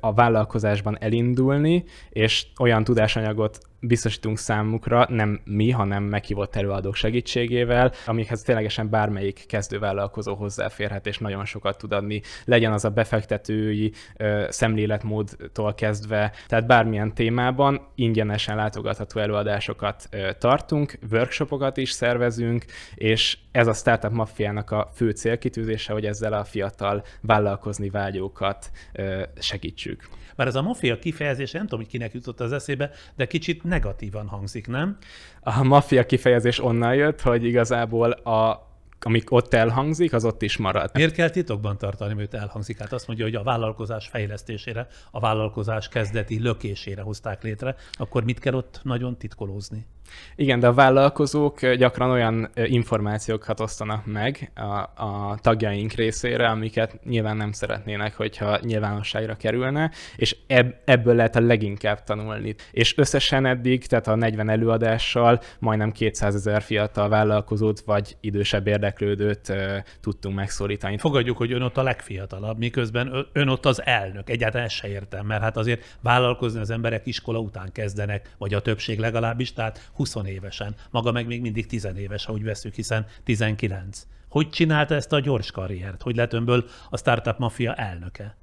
[0.00, 8.42] a vállalkozásban elindulni, és olyan tudásanyagot biztosítunk számukra, nem mi, hanem meghívott előadók segítségével, amikhez
[8.42, 12.22] ténylegesen bármelyik kezdővállalkozó hozzáférhet, és nagyon sokat tud adni.
[12.44, 20.98] Legyen az a befektetői ö, szemléletmódtól kezdve, tehát bármilyen témában ingyenesen látogatható előadásokat ö, tartunk,
[21.10, 27.04] workshopokat is szervezünk, és ez a Startup Maffiának a fő célkitűzése, hogy ezzel a fiatal
[27.20, 30.08] vállalkozni vágyókat ö, segítsük.
[30.36, 34.28] Bár ez a maffia kifejezés, nem tudom, hogy kinek jutott az eszébe, de kicsit negatívan
[34.28, 34.96] hangzik, nem?
[35.40, 38.72] A maffia kifejezés onnan jött, hogy igazából a
[39.06, 40.90] amik ott elhangzik, az ott is marad.
[40.94, 42.78] Miért kell titokban tartani, amit elhangzik?
[42.78, 48.38] Hát azt mondja, hogy a vállalkozás fejlesztésére, a vállalkozás kezdeti lökésére hozták létre, akkor mit
[48.38, 49.86] kell ott nagyon titkolózni?
[50.36, 57.36] Igen, de a vállalkozók gyakran olyan információkat osztanak meg a, a tagjaink részére, amiket nyilván
[57.36, 62.54] nem szeretnének, hogyha nyilvánosságra kerülne, és ebb, ebből lehet a leginkább tanulni.
[62.70, 69.48] És összesen eddig, tehát a 40 előadással majdnem 200 ezer fiatal vállalkozót vagy idősebb érdeklődőt
[69.48, 70.98] uh, tudtunk megszólítani.
[70.98, 74.30] Fogadjuk, hogy ön ott a legfiatalabb, miközben ön ott az elnök.
[74.30, 78.60] Egyáltalán ezt se értem, mert hát azért vállalkozni az emberek iskola után kezdenek, vagy a
[78.60, 80.74] többség legalábbis, tehát 20 évesen.
[80.90, 84.06] Maga meg még mindig 10 éves, ahogy veszük, hiszen 19.
[84.28, 86.02] Hogy csinálta ezt a gyors karriert?
[86.02, 88.36] Hogy lett önből a Startup Mafia elnöke?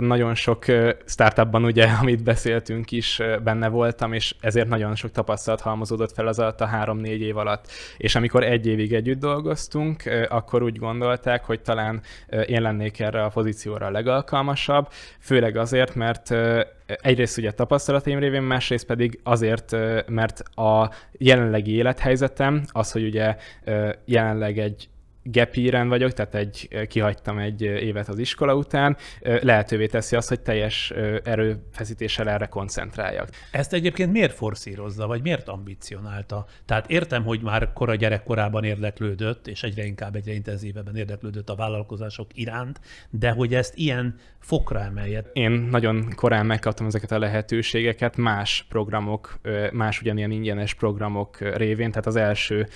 [0.00, 0.64] Nagyon sok
[1.06, 6.38] startupban ugye, amit beszéltünk is, benne voltam, és ezért nagyon sok tapasztalat halmozódott fel az
[6.38, 7.70] alatt a három-négy év alatt.
[7.96, 12.00] És amikor egy évig együtt dolgoztunk, akkor úgy gondolták, hogy talán
[12.46, 14.88] én lennék erre a pozícióra a legalkalmasabb,
[15.20, 16.34] főleg azért, mert
[16.86, 23.36] egyrészt ugye tapasztalataim révén, másrészt pedig azért, mert a jelenlegi élethelyzetem, az, hogy ugye
[24.04, 24.88] jelenleg egy
[25.30, 30.92] gepíren vagyok, tehát egy, kihagytam egy évet az iskola után, lehetővé teszi azt, hogy teljes
[31.24, 33.28] erőfeszítéssel erre koncentráljak.
[33.50, 36.46] Ezt egyébként miért forszírozza, vagy miért ambicionálta?
[36.64, 42.26] Tehát értem, hogy már kora gyerekkorában érdeklődött, és egyre inkább, egyre intenzívebben érdeklődött a vállalkozások
[42.34, 45.30] iránt, de hogy ezt ilyen fokra emelje.
[45.32, 49.38] Én nagyon korán megkaptam ezeket a lehetőségeket más programok,
[49.72, 52.66] más ugyanilyen ingyenes programok révén, tehát az első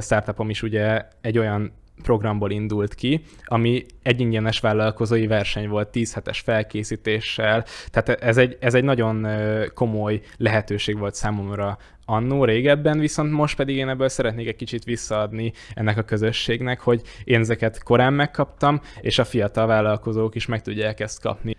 [0.00, 6.14] startupom is ugye egy olyan programból indult ki, ami egy ingyenes vállalkozói verseny volt 10
[6.14, 9.26] hetes felkészítéssel, tehát ez egy, ez egy nagyon
[9.74, 15.52] komoly lehetőség volt számomra annó régebben, viszont most pedig én ebből szeretnék egy kicsit visszaadni
[15.74, 21.00] ennek a közösségnek, hogy én ezeket korán megkaptam, és a fiatal vállalkozók is meg tudják
[21.00, 21.56] ezt kapni.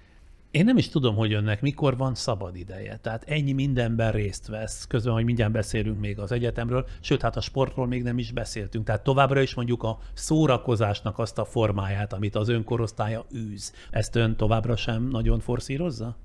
[0.54, 2.98] Én nem is tudom, hogy önnek mikor van szabad ideje.
[2.98, 4.86] Tehát ennyi mindenben részt vesz.
[4.88, 8.86] Közben, hogy mindjárt beszélünk még az egyetemről, sőt, hát a sportról még nem is beszéltünk.
[8.86, 13.74] Tehát továbbra is mondjuk a szórakozásnak azt a formáját, amit az önkorosztálya űz.
[13.92, 16.18] Ezt ön továbbra sem nagyon forszírozza?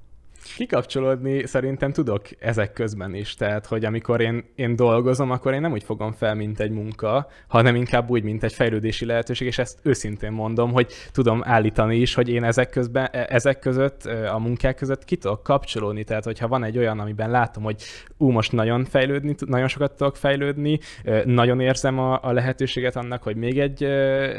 [0.57, 5.73] Kikapcsolódni szerintem tudok ezek közben is, tehát hogy amikor én, én dolgozom, akkor én nem
[5.73, 9.79] úgy fogom fel, mint egy munka, hanem inkább úgy, mint egy fejlődési lehetőség, és ezt
[9.83, 14.77] őszintén mondom, hogy tudom állítani is, hogy én ezek, közben, e, ezek között, a munkák
[14.77, 17.83] között ki tudok kapcsolódni, tehát hogyha van egy olyan, amiben látom, hogy
[18.17, 20.79] ú, most nagyon fejlődni, nagyon sokat tudok fejlődni,
[21.25, 23.87] nagyon érzem a, a lehetőséget annak, hogy még egy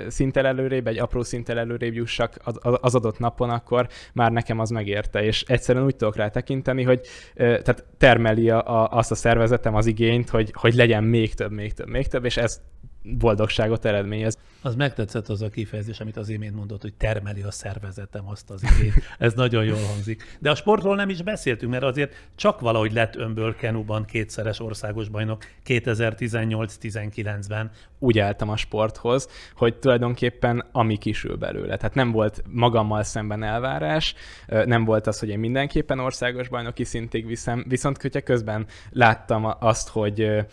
[0.08, 5.24] szinttel előrébb, egy apró szinttel előrébb jussak az adott napon, akkor már nekem az megérte,
[5.24, 7.02] és egyszerűen úgy tudok rá tekinteni, hogy
[7.36, 11.74] tehát termeli a, a, azt a szervezetem az igényt, hogy, hogy legyen még több, még
[11.74, 12.62] több, még több, és ez
[13.02, 14.38] boldogságot eredményez.
[14.62, 18.64] Az megtetszett az a kifejezés, amit az imént mondott, hogy termeli a szervezetem azt az
[18.64, 18.94] igényt.
[19.18, 20.38] Ez nagyon jól hangzik.
[20.40, 25.10] De a sportról nem is beszéltünk, mert azért csak valahogy lett önből Kenuban kétszeres országos
[25.10, 27.72] bajnok 2018-19-ben.
[28.00, 31.78] Úgy álltam a sporthoz, hogy tulajdonképpen ami kisül belőle.
[31.78, 34.16] Tehát nem volt magammal szemben elvárás,
[34.48, 39.90] nem volt az, hogy én mindenképpen országos bajnoki szintig viszem, viszont hogyha közben láttam azt,
[39.90, 40.46] hogy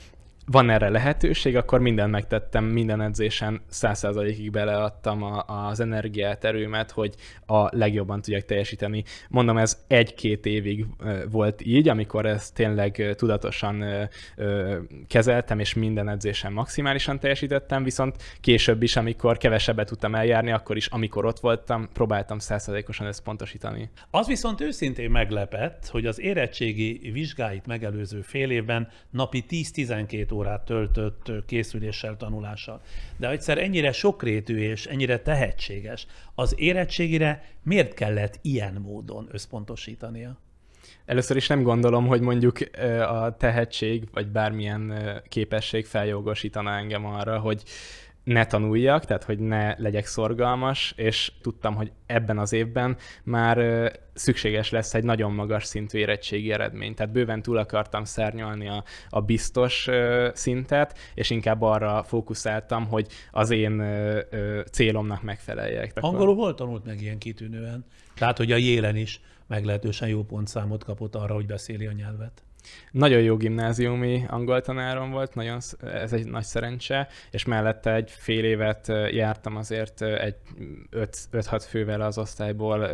[0.50, 7.14] van erre lehetőség, akkor mindent megtettem, minden edzésen 100%-ig beleadtam a, az energiát, erőmet, hogy
[7.46, 9.04] a legjobban tudjak teljesíteni.
[9.28, 10.86] Mondom, ez egy-két évig
[11.30, 13.84] volt így, amikor ezt tényleg tudatosan
[15.06, 20.86] kezeltem, és minden edzésen maximálisan teljesítettem, viszont később is, amikor kevesebbet tudtam eljárni, akkor is,
[20.86, 23.90] amikor ott voltam, próbáltam 100%-osan ezt pontosítani.
[24.10, 31.32] Az viszont őszintén meglepett, hogy az érettségi vizsgáit megelőző fél évben napi 10-12 órát töltött
[31.46, 32.80] készüléssel, tanulással.
[33.16, 40.38] De egyszer ennyire sokrétű és ennyire tehetséges, az érettségire miért kellett ilyen módon összpontosítania?
[41.06, 42.58] Először is nem gondolom, hogy mondjuk
[43.08, 44.94] a tehetség, vagy bármilyen
[45.28, 47.62] képesség feljogosítana engem arra, hogy
[48.26, 53.58] ne tanuljak, tehát hogy ne legyek szorgalmas, és tudtam, hogy ebben az évben már
[54.14, 56.94] szükséges lesz egy nagyon magas szintű érettségi eredmény.
[56.94, 59.88] Tehát bőven túl akartam szárnyalni a, a biztos
[60.32, 63.82] szintet, és inkább arra fókuszáltam, hogy az én
[64.70, 65.92] célomnak megfeleljek.
[65.94, 67.84] Angolul hol tanult meg ilyen kitűnően?
[68.14, 72.42] Tehát, hogy a jélen is meglehetősen jó pontszámot kapott arra, hogy beszéli a nyelvet.
[72.90, 78.44] Nagyon jó gimnáziumi angol tanárom volt, nagyon, ez egy nagy szerencse, és mellette egy fél
[78.44, 80.36] évet jártam azért egy
[80.92, 82.90] 5-6 fővel az osztályból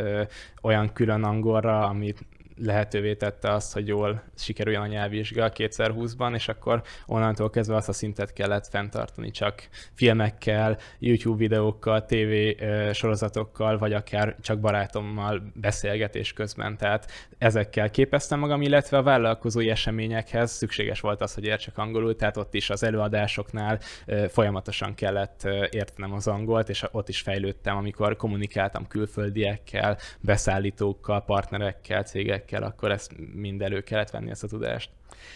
[0.61, 2.25] olyan külön angolra, amit
[2.65, 7.93] lehetővé tette azt, hogy jól sikerüljön a nyelvvizsga 2020-ban, és akkor onnantól kezdve azt a
[7.93, 16.77] szintet kellett fenntartani csak filmekkel, YouTube videókkal, TV sorozatokkal, vagy akár csak barátommal beszélgetés közben.
[16.77, 22.37] Tehát ezekkel képeztem magam, illetve a vállalkozói eseményekhez szükséges volt az, hogy értsek angolul, tehát
[22.37, 23.79] ott is az előadásoknál
[24.27, 32.52] folyamatosan kellett értenem az angolt, és ott is fejlődtem, amikor kommunikáltam külföldiekkel, beszállítókkal, partnerekkel, cégekkel,
[32.61, 34.89] akkor ezt mind elő kellett venni ezt a tudást.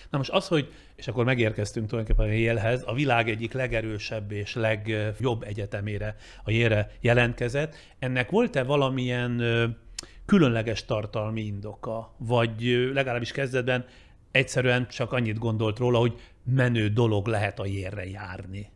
[0.10, 4.56] Na most az, hogy, és akkor megérkeztünk tulajdonképpen a Yale-hez, a világ egyik legerősebb és
[4.56, 9.42] legjobb egyetemére, a Yale jelentkezett, ennek volt-e valamilyen
[10.26, 12.62] különleges tartalmi indoka, vagy
[12.94, 13.86] legalábbis kezdetben
[14.32, 18.72] egyszerűen csak annyit gondolt róla, hogy menő dolog lehet a Yale-re járni?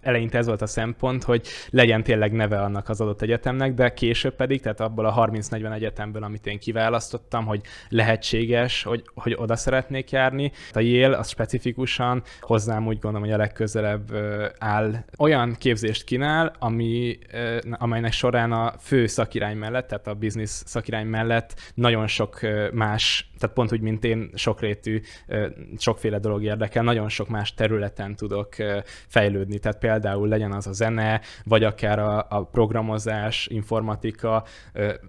[0.00, 4.34] Eleinte ez volt a szempont, hogy legyen tényleg neve annak az adott egyetemnek, de később
[4.34, 10.10] pedig, tehát abból a 30-40 egyetemből, amit én kiválasztottam, hogy lehetséges, hogy, hogy oda szeretnék
[10.10, 10.52] járni.
[10.72, 14.14] A Yale az specifikusan hozzám úgy gondolom, hogy a legközelebb
[14.58, 15.04] áll.
[15.18, 17.18] Olyan képzést kínál, ami,
[17.72, 22.40] amelynek során a fő szakirány mellett, tehát a business szakirány mellett nagyon sok
[22.72, 25.00] más, tehát pont úgy, mint én sokrétű,
[25.78, 28.54] sokféle dolog érdekel, nagyon sok más területen tudok
[29.06, 29.58] fejlődni.
[29.58, 34.44] Tehát például legyen az a zene, vagy akár a, a programozás, informatika,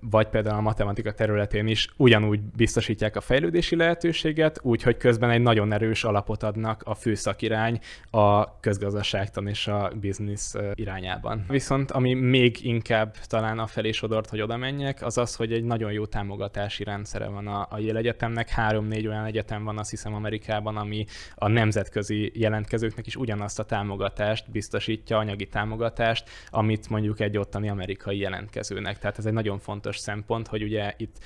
[0.01, 5.73] vagy például a matematika területén is ugyanúgy biztosítják a fejlődési lehetőséget, úgyhogy közben egy nagyon
[5.73, 11.45] erős alapot adnak a főszakirány a közgazdaságtan és a biznisz irányában.
[11.47, 15.63] Viszont ami még inkább talán a felé sodort, hogy oda menjek, az az, hogy egy
[15.63, 18.49] nagyon jó támogatási rendszere van a, a Yale Egyetemnek.
[18.49, 21.05] Három-négy olyan egyetem van azt hiszem Amerikában, ami
[21.35, 27.69] a nemzetközi jelentkezőknek is ugyanazt a támogatást biztosítja biztosítja anyagi támogatást, amit mondjuk egy ottani
[27.69, 28.99] amerikai jelentkezőnek.
[28.99, 31.17] Tehát ez egy nagyon fontos szempont, hogy ugye itt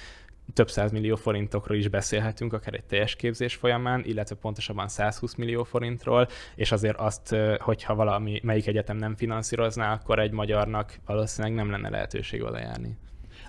[0.53, 6.27] több millió forintokról is beszélhetünk, akár egy teljes képzés folyamán, illetve pontosabban 120 millió forintról,
[6.55, 11.89] és azért azt, hogyha valami, melyik egyetem nem finanszírozná, akkor egy magyarnak valószínűleg nem lenne
[11.89, 12.97] lehetőség oda járni.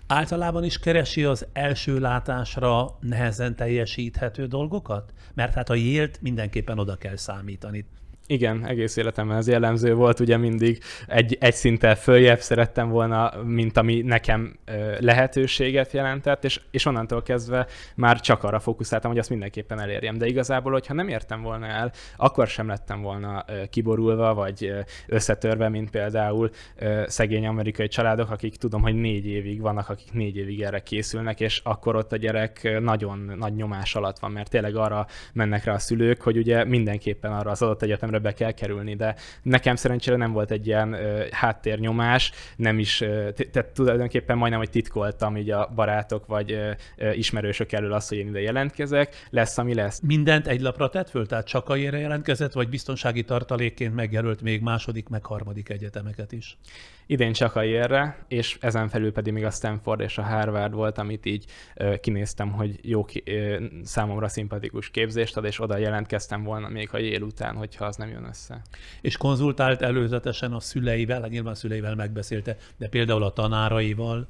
[0.07, 5.13] Általában is keresi az első látásra nehezen teljesíthető dolgokat?
[5.35, 7.87] Mert hát a jélt mindenképpen oda kell számítani.
[8.27, 13.77] Igen, egész életemben ez jellemző volt, ugye mindig egy, egy szinttel följebb szerettem volna, mint
[13.77, 19.31] ami nekem ö, lehetőséget jelentett, és, és onnantól kezdve már csak arra fókuszáltam, hogy azt
[19.31, 20.19] mindenképpen elérjem.
[20.19, 24.81] De igazából, hogyha nem értem volna el, akkor sem lettem volna ö, kiborulva, vagy ö,
[25.07, 30.37] összetörve, mint például ö, szegény amerikai családok, akik tudom, hogy négy évig vannak, akik négy
[30.37, 34.77] évig erre készülnek, és akkor ott a gyerek nagyon nagy nyomás alatt van, mert tényleg
[34.77, 38.95] arra mennek rá a szülők, hogy ugye mindenképpen arra az adott egyetemre be kell kerülni,
[38.95, 42.97] de nekem szerencsére nem volt egy ilyen ö, háttérnyomás, nem is,
[43.35, 48.19] tehát tulajdonképpen majdnem, hogy titkoltam így a barátok vagy ö, ö, ismerősök elől azt, hogy
[48.19, 50.01] én ide jelentkezek, lesz, ami lesz.
[50.01, 55.09] Mindent egy lapra tett föl, tehát csak a jelentkezett, vagy biztonsági tartalékként megjelölt még második,
[55.09, 56.59] meg harmadik egyetemeket is?
[57.07, 60.99] Idén csak a érre, és ezen felül pedig még a Stanford és a Harvard volt,
[60.99, 61.45] amit így
[61.75, 66.89] ö, kinéztem, hogy jó ki, ö, számomra szimpatikus képzést ad, és oda jelentkeztem volna még
[66.93, 68.63] a Yale után, hogyha az nem jön össze.
[69.01, 74.29] És konzultált előzetesen a szüleivel, hát nyilván a szüleivel megbeszélte, de például a tanáraival?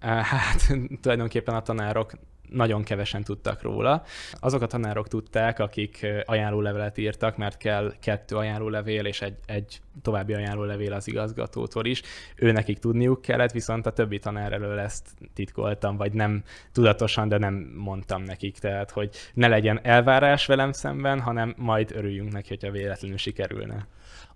[0.00, 0.72] Hát
[1.02, 2.12] tulajdonképpen a tanárok
[2.50, 4.02] nagyon kevesen tudtak róla.
[4.32, 10.34] Azok a tanárok tudták, akik ajánlólevelet írtak, mert kell kettő ajánlólevél és egy, egy további
[10.34, 12.02] ajánlólevél az igazgatótól is.
[12.36, 16.42] Ő nekik tudniuk kellett, viszont a többi tanár elől ezt titkoltam, vagy nem
[16.72, 18.58] tudatosan, de nem mondtam nekik.
[18.58, 23.86] Tehát, hogy ne legyen elvárás velem szemben, hanem majd örüljünk neki, hogyha véletlenül sikerülne.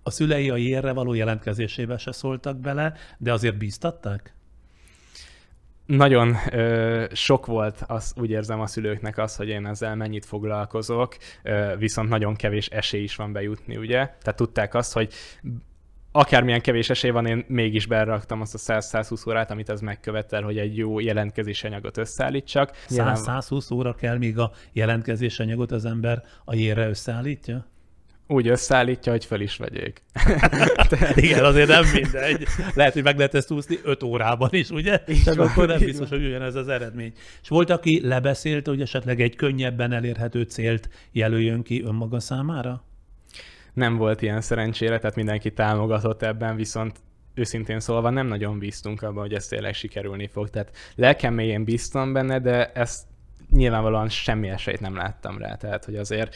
[0.03, 4.33] A szülei a jérre való jelentkezésébe se szóltak bele, de azért bíztatták?
[5.97, 11.17] Nagyon ö, sok volt, az, úgy érzem a szülőknek az, hogy én ezzel mennyit foglalkozok,
[11.43, 13.97] ö, viszont nagyon kevés esély is van bejutni, ugye?
[13.97, 15.13] Tehát tudták azt, hogy
[16.11, 20.57] akármilyen kevés esély van, én mégis beraktam azt a 100-120 órát, amit ez megkövetel, hogy
[20.57, 22.71] egy jó jelentkezési anyagot összeállítsak.
[22.89, 27.65] 100-120 óra kell, míg a jelentkezési anyagot az ember a jérre összeállítja?
[28.31, 30.03] Úgy összeállítja, hogy fel is vegyék.
[31.15, 32.47] Igen, azért nem mindegy.
[32.73, 35.03] Lehet, hogy meg lehet ezt úszni 5 órában is, ugye?
[35.07, 36.19] Így van, akkor nem biztos, van.
[36.19, 37.13] hogy olyan ez az eredmény.
[37.41, 42.83] És volt, aki lebeszélt, hogy esetleg egy könnyebben elérhető célt jelöljön ki önmaga számára?
[43.73, 46.99] Nem volt ilyen szerencsére, tehát mindenki támogatott ebben, viszont
[47.33, 50.49] őszintén szólva nem nagyon bíztunk abban, hogy ez tényleg sikerülni fog.
[50.49, 53.03] Tehát lelkem mélyén bíztam benne, de ezt
[53.51, 56.35] nyilvánvalóan semmi esélyt nem láttam rá, tehát hogy azért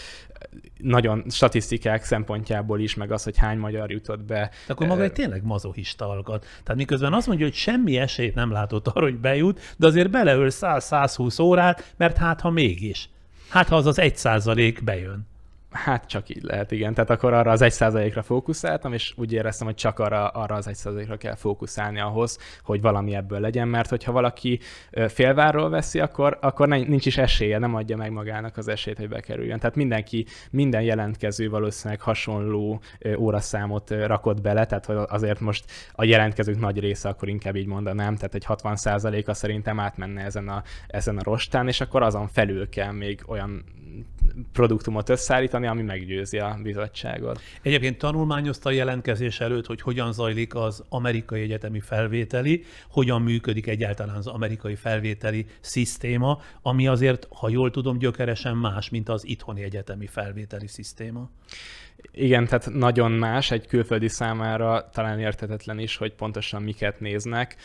[0.78, 4.52] nagyon statisztikák szempontjából is, meg az, hogy hány magyar jutott be.
[4.68, 6.42] De akkor maga egy tényleg mazohista alkat.
[6.42, 10.50] Tehát miközben azt mondja, hogy semmi esélyt nem látott arra, hogy bejut, de azért beleöl
[10.52, 13.10] 100-120 órát, mert hát ha mégis.
[13.50, 15.28] Hát ha az az egy százalék bejön.
[15.76, 16.94] Hát csak így lehet, igen.
[16.94, 20.68] Tehát akkor arra az egy százalékra fókuszáltam, és úgy éreztem, hogy csak arra, arra az
[20.68, 24.60] egy százalékra kell fókuszálni ahhoz, hogy valami ebből legyen, mert hogyha valaki
[25.08, 29.60] félvárról veszi, akkor, akkor nincs is esélye, nem adja meg magának az esélyt, hogy bekerüljön.
[29.60, 32.82] Tehát mindenki, minden jelentkező valószínűleg hasonló
[33.18, 38.16] óraszámot rakott bele, tehát hogy azért most a jelentkezők nagy része, akkor inkább így mondanám,
[38.16, 42.70] tehát egy 60 százaléka szerintem átmenne ezen a, ezen a rostán, és akkor azon felül
[42.70, 43.64] kell még olyan
[44.54, 47.42] produktumot összeállítani, ami meggyőzi a bizottságot.
[47.62, 54.16] Egyébként tanulmányozta a jelentkezés előtt, hogy hogyan zajlik az amerikai egyetemi felvételi, hogyan működik egyáltalán
[54.16, 60.08] az amerikai felvételi szisztéma, ami azért, ha jól tudom, gyökeresen más, mint az itthoni egyetemi
[60.08, 61.30] felvételi szisztéma.
[62.12, 67.56] Igen, tehát nagyon más, egy külföldi számára talán értetetlen is, hogy pontosan miket néznek.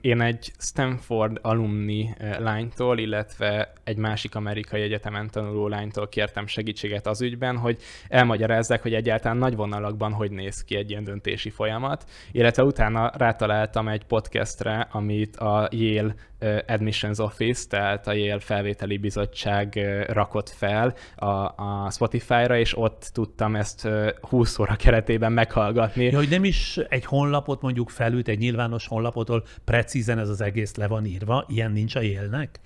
[0.00, 7.06] Én egy Stanford alumni eh, lánytól, illetve egy másik amerikai egyetemen tanuló lánytól kértem segítséget
[7.06, 12.04] az ügyben, hogy elmagyarázzák, hogy egyáltalán nagy vonalakban hogy néz ki egy ilyen döntési folyamat,
[12.32, 18.98] illetve utána rátaláltam egy podcastre, amit a Yale eh, Admissions Office, tehát a Yale felvételi
[18.98, 23.88] bizottság eh, rakott fel a, a Spotify-ra, és ott tudtam ezt
[24.20, 26.04] 20 óra keretében meghallgatni.
[26.04, 30.74] Ja, hogy nem is egy honlapot mondjuk felült, egy nyilvános honlapotól precízen ez az egész
[30.74, 32.60] le van írva, ilyen nincs a élnek?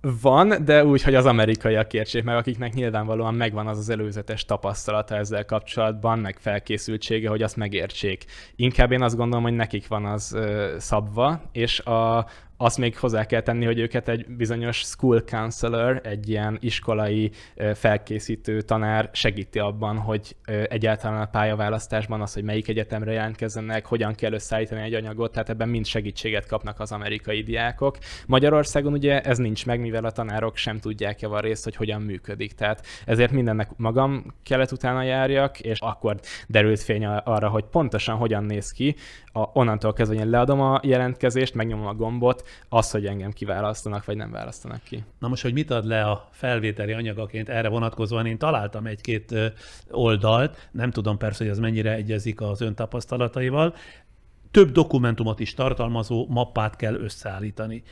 [0.00, 5.16] Van, de úgy, hogy az amerikaiak értsék meg, akiknek nyilvánvalóan megvan az az előzetes tapasztalata
[5.16, 8.24] ezzel kapcsolatban, meg felkészültsége, hogy azt megértsék.
[8.56, 13.24] Inkább én azt gondolom, hogy nekik van az ö, szabva, és a, azt még hozzá
[13.24, 17.30] kell tenni, hogy őket egy bizonyos school counselor, egy ilyen iskolai
[17.74, 20.36] felkészítő tanár segíti abban, hogy
[20.68, 25.68] egyáltalán a pályaválasztásban az, hogy melyik egyetemre jelentkezzenek, hogyan kell összeállítani egy anyagot, tehát ebben
[25.68, 27.98] mind segítséget kapnak az amerikai diákok.
[28.26, 32.52] Magyarországon ugye ez nincs meg, mivel a tanárok sem tudják javarészt, hogy hogyan működik.
[32.52, 38.44] Tehát ezért mindennek magam kellett utána járjak, és akkor derült fény arra, hogy pontosan hogyan
[38.44, 38.94] néz ki.
[39.32, 44.16] A, onnantól kezdve én leadom a jelentkezést, megnyomom a gombot, az, hogy engem kiválasztanak, vagy
[44.16, 45.04] nem választanak ki.
[45.18, 49.34] Na most, hogy mit ad le a felvételi anyagaként erre vonatkozóan, én találtam egy-két
[49.90, 53.74] oldalt, nem tudom persze, hogy ez mennyire egyezik az ön tapasztalataival,
[54.50, 57.82] több dokumentumot is tartalmazó mappát kell összeállítani.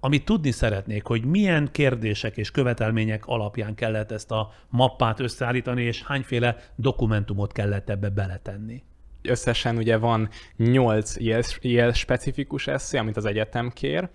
[0.00, 6.02] Amit tudni szeretnék, hogy milyen kérdések és követelmények alapján kellett ezt a mappát összeállítani, és
[6.02, 8.82] hányféle dokumentumot kellett ebbe beletenni
[9.28, 11.16] összesen ugye van 8
[11.60, 14.08] ilyen specifikus eszé, amit az egyetem kér.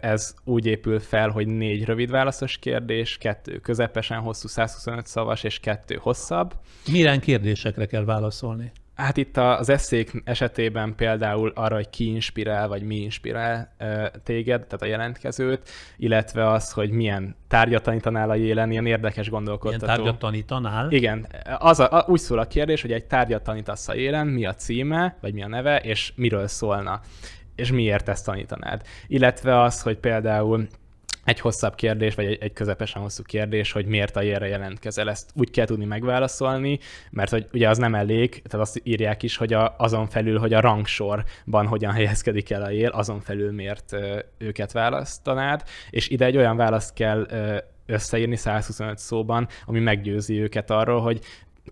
[0.00, 5.58] Ez úgy épül fel, hogy négy rövid válaszos kérdés, kettő közepesen hosszú 125 szavas, és
[5.58, 6.54] kettő hosszabb.
[6.90, 8.72] Milyen kérdésekre kell válaszolni?
[8.96, 13.74] Hát itt az eszék esetében például arra, hogy ki inspirál, vagy mi inspirál
[14.24, 19.84] téged, tehát a jelentkezőt, illetve az, hogy milyen tárgyat tanítanál a jélen, ilyen érdekes gondolkodtató.
[19.84, 20.90] Milyen tárgyat tanítanál?
[20.90, 21.26] Igen,
[21.58, 24.54] az a, a, úgy szól a kérdés, hogy egy tárgyat tanítasz a jélen, mi a
[24.54, 27.00] címe, vagy mi a neve, és miről szólna,
[27.54, 28.82] és miért ezt tanítanád.
[29.06, 30.66] Illetve az, hogy például
[31.26, 35.10] egy hosszabb kérdés, vagy egy, egy közepesen hosszú kérdés, hogy miért a jélre jelentkezel.
[35.10, 36.78] Ezt úgy kell tudni megválaszolni,
[37.10, 40.52] mert hogy ugye az nem elég, tehát azt írják is, hogy a, azon felül, hogy
[40.52, 43.96] a rangsorban hogyan helyezkedik el a jél, azon felül miért
[44.38, 47.56] őket választanád, és ide egy olyan választ kell ö,
[47.86, 51.20] összeírni 125 szóban, ami meggyőzi őket arról, hogy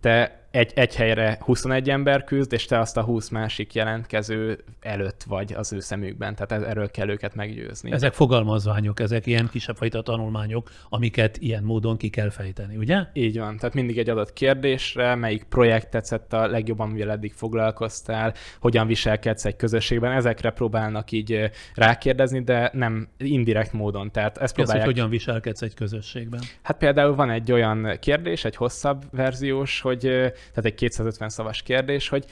[0.01, 5.23] te egy, egy helyre 21 ember küzd, és te azt a 20 másik jelentkező előtt
[5.23, 7.93] vagy az ő szemükben, tehát erről kell őket meggyőzni.
[7.93, 13.03] Ezek fogalmazványok, ezek ilyen kisebb fajta tanulmányok, amiket ilyen módon ki kell fejteni, ugye?
[13.13, 18.35] Így van, tehát mindig egy adott kérdésre, melyik projekt tetszett a legjobban, mivel eddig foglalkoztál,
[18.61, 24.11] hogyan viselkedsz egy közösségben, ezekre próbálnak így rákérdezni, de nem indirekt módon.
[24.11, 24.81] Tehát ezt próbálják...
[24.81, 26.41] Ez, hogy hogyan viselkedsz egy közösségben?
[26.63, 32.09] Hát például van egy olyan kérdés, egy hosszabb verziós, hogy tehát egy 250 szavas kérdés,
[32.09, 32.25] hogy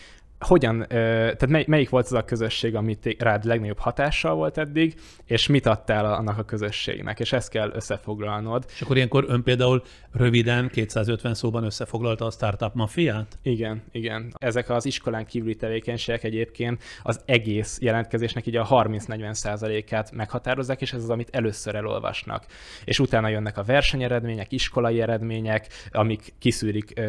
[0.42, 5.46] hogyan, tehát mely, melyik volt az a közösség, amit rád legnagyobb hatással volt eddig, és
[5.46, 8.64] mit adtál annak a közösségnek, és ezt kell összefoglalnod.
[8.68, 9.82] És akkor ilyenkor ön például
[10.12, 13.38] röviden, 250 szóban összefoglalta a startup mafiát?
[13.42, 14.34] Igen, igen.
[14.38, 20.92] Ezek az iskolán kívüli tevékenységek egyébként az egész jelentkezésnek így a 30-40 százalékát meghatározzák, és
[20.92, 22.46] ez az, amit először elolvasnak.
[22.84, 27.00] És utána jönnek a versenyeredmények, iskolai eredmények, amik kiszűrik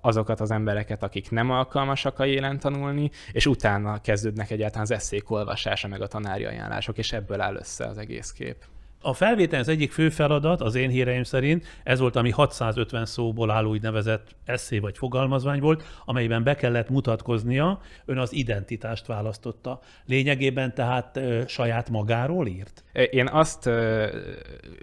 [0.00, 5.30] azokat az embereket, akik nem alkalmasak a jelen tanulni, és utána kezdődnek egyáltalán az eszék
[5.30, 8.56] olvasása, meg a tanári ajánlások, és ebből áll össze az egész kép.
[9.02, 13.50] A felvétel az egyik fő feladat, az én híreim szerint, ez volt, ami 650 szóból
[13.50, 19.80] álló úgynevezett eszé vagy fogalmazvány volt, amelyben be kellett mutatkoznia, ön az identitást választotta.
[20.06, 22.84] Lényegében tehát ö, saját magáról írt?
[23.10, 24.06] Én azt ö,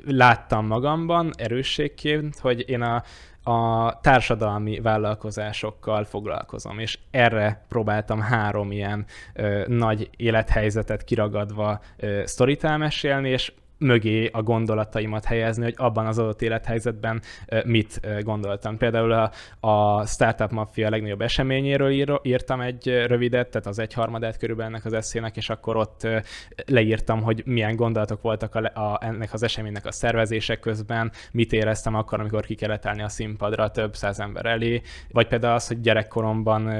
[0.05, 3.03] láttam magamban erősségként, hogy én a
[3.47, 12.63] a társadalmi vállalkozásokkal foglalkozom, és erre próbáltam három ilyen ö, nagy élethelyzetet kiragadva ö, sztorit
[12.63, 17.21] elmesélni, és mögé a gondolataimat helyezni, hogy abban az adott élethelyzetben
[17.65, 18.77] mit gondoltam.
[18.77, 19.31] Például a,
[19.67, 24.93] a Startup Mafia legnagyobb eseményéről ír, írtam egy rövidet, tehát az egyharmadát körülbelül ennek az
[24.93, 26.07] eszének, és akkor ott
[26.65, 31.95] leírtam, hogy milyen gondolatok voltak a, a, ennek az eseménynek a szervezések közben, mit éreztem
[31.95, 35.81] akkor, amikor ki kellett állni a színpadra több száz ember elé, vagy például az, hogy
[35.81, 36.73] gyerekkoromban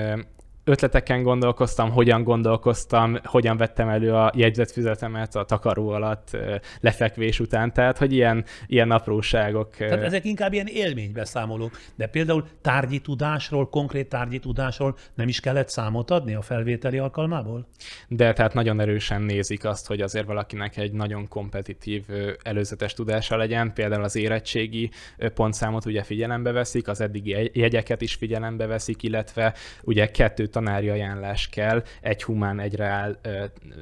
[0.68, 6.38] ötleteken gondolkoztam, hogyan gondolkoztam, hogyan vettem elő a jegyzetfüzetemet a takaró alatt
[6.80, 9.76] lefekvés után, tehát hogy ilyen, ilyen apróságok.
[9.76, 15.70] Tehát ezek inkább ilyen élménybeszámolók, de például tárgyi tudásról, konkrét tárgyi tudásról nem is kellett
[15.70, 17.68] számot adni a felvételi alkalmából?
[18.08, 22.04] De tehát nagyon erősen nézik azt, hogy azért valakinek egy nagyon kompetitív
[22.44, 24.90] előzetes tudása legyen, például az érettségi
[25.34, 29.54] pontszámot ugye figyelembe veszik, az eddigi jegyeket is figyelembe veszik, illetve
[29.84, 33.20] ugye kettő tanári ajánlás kell egy humán, egy reál,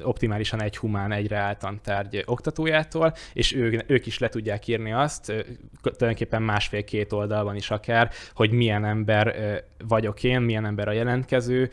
[0.02, 5.32] optimálisan egy humán, egy reál tantárgy oktatójától, és ő, ők is le tudják írni azt,
[5.82, 9.34] tulajdonképpen másfél-két oldalban is akár, hogy milyen ember
[9.88, 11.70] vagyok én, milyen ember a jelentkező,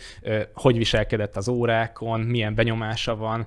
[0.53, 3.45] hogy viselkedett az órákon, milyen benyomása van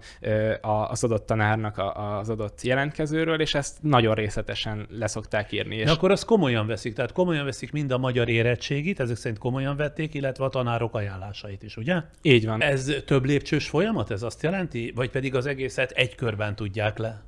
[0.89, 1.79] az adott tanárnak
[2.19, 5.77] az adott jelentkezőről, és ezt nagyon részletesen leszokták írni.
[5.77, 5.85] És...
[5.85, 9.77] De akkor azt komolyan veszik, tehát komolyan veszik mind a magyar érettségit, ezek szerint komolyan
[9.77, 12.03] vették, illetve a tanárok ajánlását hatásait is, ugye?
[12.23, 12.63] Így van.
[12.63, 14.93] Ez több lépcsős folyamat, ez azt jelenti?
[14.95, 17.25] Vagy pedig az egészet egy körben tudják le?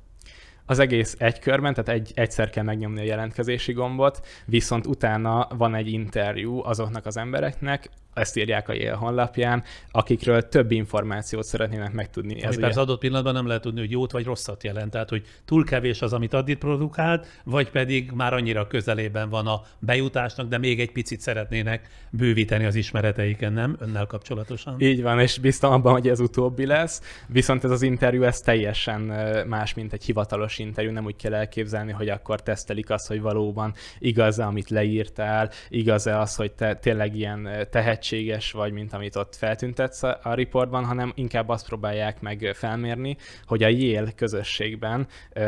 [0.65, 5.75] az egész egy körben, tehát egy, egyszer kell megnyomni a jelentkezési gombot, viszont utána van
[5.75, 7.89] egy interjú azoknak az embereknek,
[8.19, 12.33] ezt írják a Yale honlapján, akikről több információt szeretnének megtudni.
[12.33, 12.79] Ami Ez persze ugye...
[12.79, 14.91] adott pillanatban nem lehet tudni, hogy jót vagy rosszat jelent.
[14.91, 19.61] Tehát, hogy túl kevés az, amit addig produkált, vagy pedig már annyira közelében van a
[19.79, 23.75] bejutásnak, de még egy picit szeretnének bővíteni az ismereteiken, nem?
[23.79, 24.75] Önnel kapcsolatosan.
[24.79, 27.01] Így van, és biztos abban, hogy ez utóbbi lesz.
[27.27, 29.01] Viszont ez az interjú, ez teljesen
[29.47, 30.91] más, mint egy hivatalos interjú.
[30.91, 36.35] Nem úgy kell elképzelni, hogy akkor tesztelik azt, hogy valóban igaz-e, amit leírtál, igaz-e az,
[36.35, 41.49] hogy te tényleg ilyen tehetség tehetséges vagy, mint amit ott feltüntetsz a riportban, hanem inkább
[41.49, 45.07] azt próbálják meg felmérni, hogy a Yale közösségben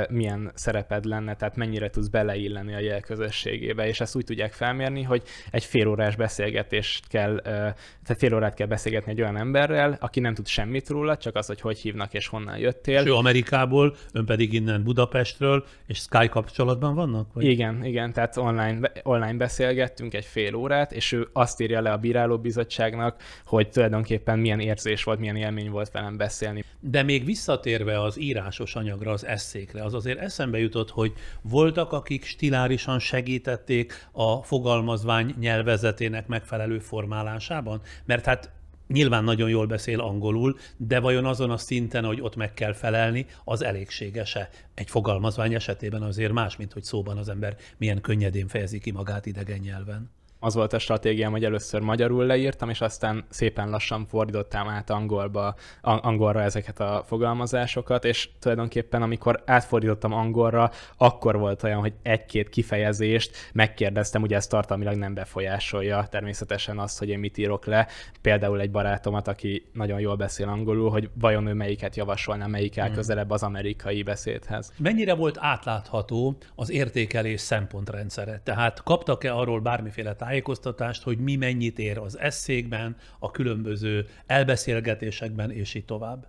[0.10, 5.04] milyen szereped lenne, tehát mennyire tudsz beleilleni a Yale közösségébe, és ezt úgy tudják felmérni,
[5.04, 10.34] hogy egy félórás beszélgetést kell, tehát fél órát kell beszélgetni egy olyan emberrel, aki nem
[10.34, 13.08] tud semmit róla, csak az, hogy hogy hívnak és honnan jöttél.
[13.08, 17.34] ő Amerikából, ön pedig innen Budapestről, és Sky kapcsolatban vannak?
[17.34, 17.44] Vagy?
[17.44, 21.98] Igen, igen, tehát online, online beszélgettünk egy fél órát, és ő azt írja le a
[21.98, 26.64] bíráló bizottságnak, hogy tulajdonképpen milyen érzés volt, milyen élmény volt velem beszélni.
[26.80, 32.24] De még visszatérve az írásos anyagra, az eszékre, az azért eszembe jutott, hogy voltak, akik
[32.24, 38.52] stilárisan segítették a fogalmazvány nyelvezetének megfelelő formálásában, mert hát
[38.88, 43.26] nyilván nagyon jól beszél angolul, de vajon azon a szinten, hogy ott meg kell felelni,
[43.44, 44.50] az elégséges-e?
[44.74, 49.26] Egy fogalmazvány esetében azért más, mint hogy szóban az ember milyen könnyedén fejezi ki magát
[49.26, 50.10] idegen nyelven
[50.44, 55.56] az volt a stratégiám, hogy először magyarul leírtam, és aztán szépen lassan fordítottam át angolba,
[55.82, 63.50] angolra ezeket a fogalmazásokat, és tulajdonképpen amikor átfordítottam angolra, akkor volt olyan, hogy egy-két kifejezést
[63.54, 67.88] megkérdeztem, ugye ez tartalmilag nem befolyásolja természetesen azt, hogy én mit írok le.
[68.22, 72.86] Például egy barátomat, aki nagyon jól beszél angolul, hogy vajon ő melyiket javasolna, melyik áll
[72.86, 72.96] hmm.
[72.96, 74.74] közelebb az amerikai beszédhez.
[74.78, 78.42] Mennyire volt átlátható az értékelés szempontrendszere?
[78.44, 85.74] Tehát kaptak-e arról bármiféle tájékoztatást, hogy mi mennyit ér az eszékben, a különböző elbeszélgetésekben, és
[85.74, 86.28] így tovább?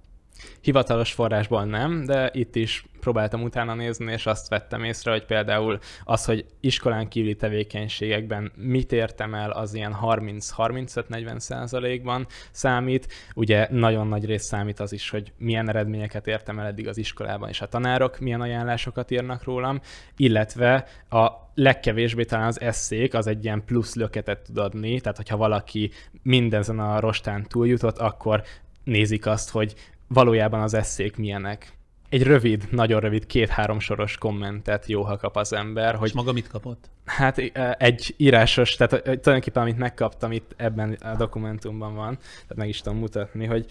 [0.61, 5.79] Hivatalos forrásból nem, de itt is próbáltam utána nézni, és azt vettem észre, hogy például
[6.05, 13.09] az, hogy iskolán kívüli tevékenységekben mit értem el, az ilyen 30-35-40 százalékban számít.
[13.35, 17.49] Ugye nagyon nagy rész számít az is, hogy milyen eredményeket értem el eddig az iskolában,
[17.49, 19.81] és a tanárok milyen ajánlásokat írnak rólam,
[20.17, 25.37] illetve a legkevésbé talán az eszék az egy ilyen plusz löketet tud adni, tehát hogyha
[25.37, 25.91] valaki
[26.23, 28.43] mindezen a rostán túljutott, akkor
[28.85, 29.75] nézik azt, hogy
[30.13, 31.77] valójában az eszék milyenek.
[32.09, 35.95] Egy rövid, nagyon rövid, két-három soros kommentet jó, ha kap az ember.
[35.95, 36.91] Hogy, És maga mit kapott?
[37.05, 37.39] Hát
[37.79, 42.99] egy írásos, tehát tulajdonképpen amit megkaptam itt ebben a dokumentumban van, tehát meg is tudom
[42.99, 43.67] mutatni, hogy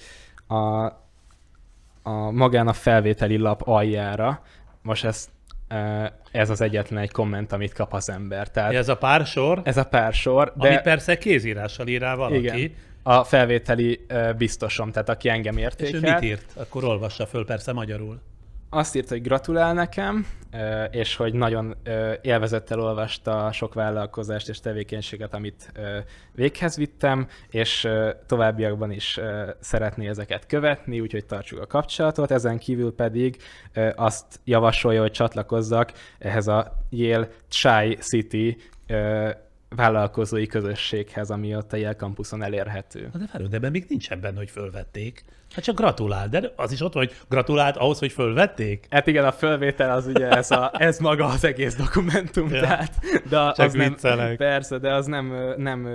[0.47, 0.85] a,
[2.03, 4.41] a magán a felvételi lap aljára,
[4.81, 5.29] most ezt
[6.31, 8.51] ez az egyetlen egy komment, amit kap az ember.
[8.51, 9.61] Tehát ez a pár sor?
[9.63, 10.53] Ez a pár sor.
[10.55, 10.67] De...
[10.67, 12.37] Ami persze kézírással ír írá valaki.
[12.37, 12.71] Igen
[13.03, 14.05] a felvételi
[14.37, 16.01] biztosom, tehát aki engem értékel.
[16.01, 16.45] És ő mit írt?
[16.55, 18.21] Akkor olvassa föl persze magyarul
[18.73, 20.25] azt írt, hogy gratulál nekem,
[20.91, 21.75] és hogy nagyon
[22.21, 25.71] élvezettel olvasta sok vállalkozást és tevékenységet, amit
[26.31, 27.87] véghez vittem, és
[28.25, 29.19] továbbiakban is
[29.59, 32.31] szeretné ezeket követni, úgyhogy tartsuk a kapcsolatot.
[32.31, 33.37] Ezen kívül pedig
[33.95, 38.57] azt javasolja, hogy csatlakozzak ehhez a Yale Chai City
[39.75, 43.09] vállalkozói közösséghez, ami ott a Yale campuson elérhető.
[43.13, 45.23] Na de várj, de ebben még nincsen benne, hogy fölvették.
[45.53, 48.85] Hát csak gratulál, de az is ott hogy gratulált ahhoz, hogy fölvették?
[48.89, 52.61] Hát igen, a fölvétel az ugye ez, a, ez maga az egész dokumentum, ja.
[52.61, 52.93] tehát,
[53.29, 53.95] de csak az nem,
[54.37, 55.87] persze, de az nem, nem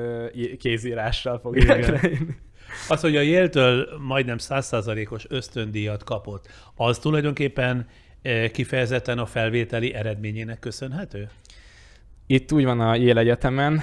[0.59, 1.57] kézírással fog
[2.89, 7.87] Az, hogy a Yale-től majdnem százszázalékos ösztöndíjat kapott, az tulajdonképpen
[8.53, 11.29] kifejezetten a felvételi eredményének köszönhető?
[12.29, 13.83] Itt úgy van a Yale Egyetemen,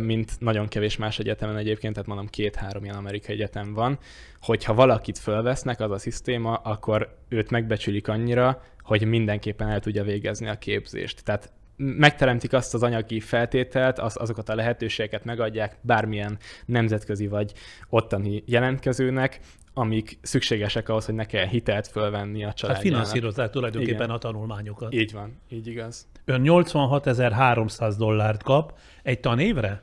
[0.00, 3.98] mint nagyon kevés más egyetemen egyébként, tehát mondom két-három ilyen amerikai egyetem van,
[4.40, 10.48] hogyha valakit fölvesznek, az a szisztéma, akkor őt megbecsülik annyira, hogy mindenképpen el tudja végezni
[10.48, 11.24] a képzést.
[11.24, 17.52] Tehát megteremtik azt az anyagi feltételt, az, azokat a lehetőségeket megadják bármilyen nemzetközi vagy
[17.88, 19.40] ottani jelentkezőnek,
[19.74, 22.74] amik szükségesek ahhoz, hogy ne kell hitelt fölvenni a családjának.
[22.74, 24.10] Hát finanszírozzák tulajdonképpen Igen.
[24.10, 24.94] a tanulmányokat.
[24.94, 26.08] Így van, így igaz.
[26.24, 29.82] Ön 86.300 dollárt kap egy tanévre?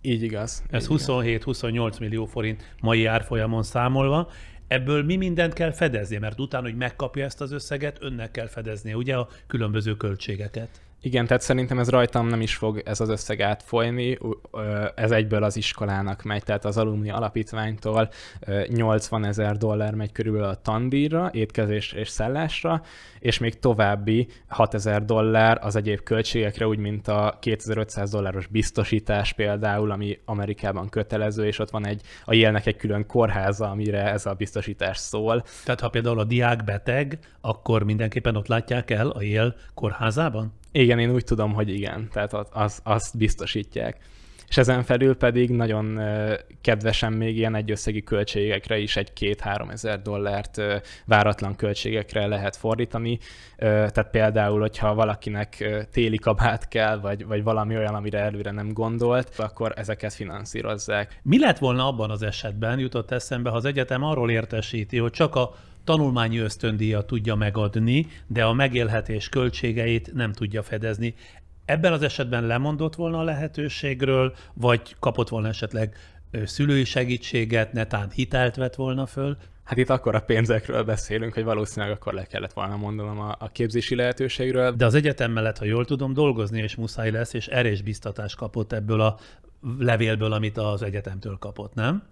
[0.00, 0.62] Így igaz.
[0.70, 4.30] Ez 27-28 millió forint mai árfolyamon számolva.
[4.66, 6.16] Ebből mi mindent kell fedezni?
[6.16, 10.80] Mert utána, hogy megkapja ezt az összeget, önnek kell fedezni, ugye a különböző költségeket.
[11.04, 14.18] Igen, tehát szerintem ez rajtam nem is fog ez az összeg átfolyni,
[14.94, 18.10] ez egyből az iskolának megy, tehát az alumni alapítványtól
[18.68, 22.82] 80 ezer dollár megy körülbelül a tandíra, étkezés és szállásra,
[23.18, 29.32] és még további 6 ezer dollár az egyéb költségekre, úgy mint a 2500 dolláros biztosítás
[29.32, 34.26] például, ami Amerikában kötelező, és ott van egy, a jelnek egy külön kórháza, amire ez
[34.26, 35.44] a biztosítás szól.
[35.64, 40.60] Tehát ha például a diák beteg, akkor mindenképpen ott látják el a jel kórházában?
[40.72, 44.00] Igen, én úgy tudom, hogy igen, tehát az, azt biztosítják.
[44.48, 46.00] És ezen felül pedig nagyon
[46.60, 50.62] kedvesen még ilyen egyösszegi költségekre is egy-két-három ezer dollárt
[51.04, 53.18] váratlan költségekre lehet fordítani.
[53.56, 59.38] Tehát például, hogyha valakinek téli kabát kell, vagy, vagy valami olyan, amire előre nem gondolt,
[59.38, 61.20] akkor ezeket finanszírozzák.
[61.22, 65.34] Mi lett volna abban az esetben, jutott eszembe, ha az egyetem arról értesíti, hogy csak
[65.34, 65.54] a
[65.84, 71.14] tanulmányi ösztöndíjat tudja megadni, de a megélhetés költségeit nem tudja fedezni.
[71.64, 75.96] Ebben az esetben lemondott volna a lehetőségről, vagy kapott volna esetleg
[76.44, 79.36] szülői segítséget, netán hitelt vett volna föl?
[79.64, 83.48] Hát itt akkor a pénzekről beszélünk, hogy valószínűleg akkor le kellett volna mondanom a, a
[83.48, 84.72] képzési lehetőségről.
[84.72, 88.72] De az egyetem mellett, ha jól tudom, dolgozni és muszáj lesz, és erős biztatást kapott
[88.72, 89.18] ebből a
[89.78, 92.02] levélből, amit az egyetemtől kapott, nem?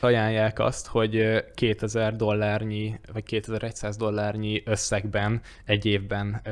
[0.00, 6.42] Ajánlják azt, hogy 2000 dollárnyi, vagy 2100 dollárnyi összegben egy évben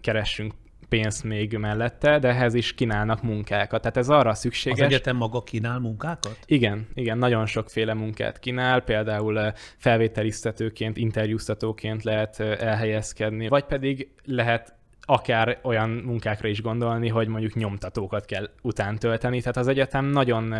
[0.00, 0.54] keressünk
[0.88, 3.80] pénzt még mellette, de ehhez is kínálnak munkákat.
[3.80, 4.80] Tehát ez arra szükséges...
[4.80, 6.38] Az egyetem maga kínál munkákat?
[6.46, 14.74] Igen, igen, nagyon sokféle munkát kínál, például felvételiztetőként, interjúztatóként lehet elhelyezkedni, vagy pedig lehet
[15.06, 19.38] akár olyan munkákra is gondolni, hogy mondjuk nyomtatókat kell utántölteni.
[19.40, 20.54] Tehát az egyetem nagyon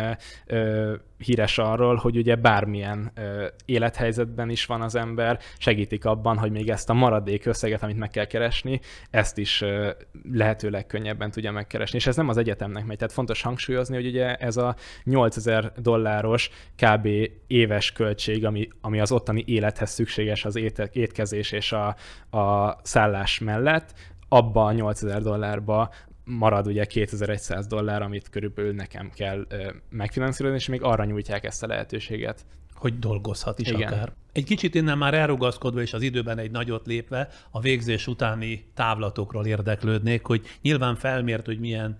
[0.45, 6.51] ö, híres arról, hogy ugye bármilyen ö, élethelyzetben is van az ember, segítik abban, hogy
[6.51, 8.79] még ezt a maradék összeget, amit meg kell keresni,
[9.09, 9.89] ezt is ö,
[10.31, 11.97] lehetőleg könnyebben tudja megkeresni.
[11.97, 12.97] És ez nem az egyetemnek megy.
[12.97, 17.07] Tehát fontos hangsúlyozni, hogy ugye ez a 8000 dolláros kb.
[17.47, 20.55] éves költség, ami, ami az ottani élethez szükséges az
[20.91, 21.95] étkezés és a,
[22.37, 23.93] a szállás mellett,
[24.29, 25.89] abba a 8000 dollárba
[26.23, 31.63] marad ugye 2100 dollár, amit körülbelül nekem kell ö, megfinanszírozni, és még arra nyújtják ezt
[31.63, 32.45] a lehetőséget.
[32.73, 33.93] Hogy dolgozhat is Igen.
[33.93, 34.11] akár.
[34.31, 39.45] Egy kicsit innen már elrugaszkodva és az időben egy nagyot lépve a végzés utáni távlatokról
[39.45, 41.97] érdeklődnék, hogy nyilván felmért, hogy milyen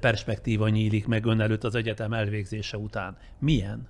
[0.00, 3.16] perspektíva nyílik meg ön előtt az egyetem elvégzése után.
[3.38, 3.88] Milyen?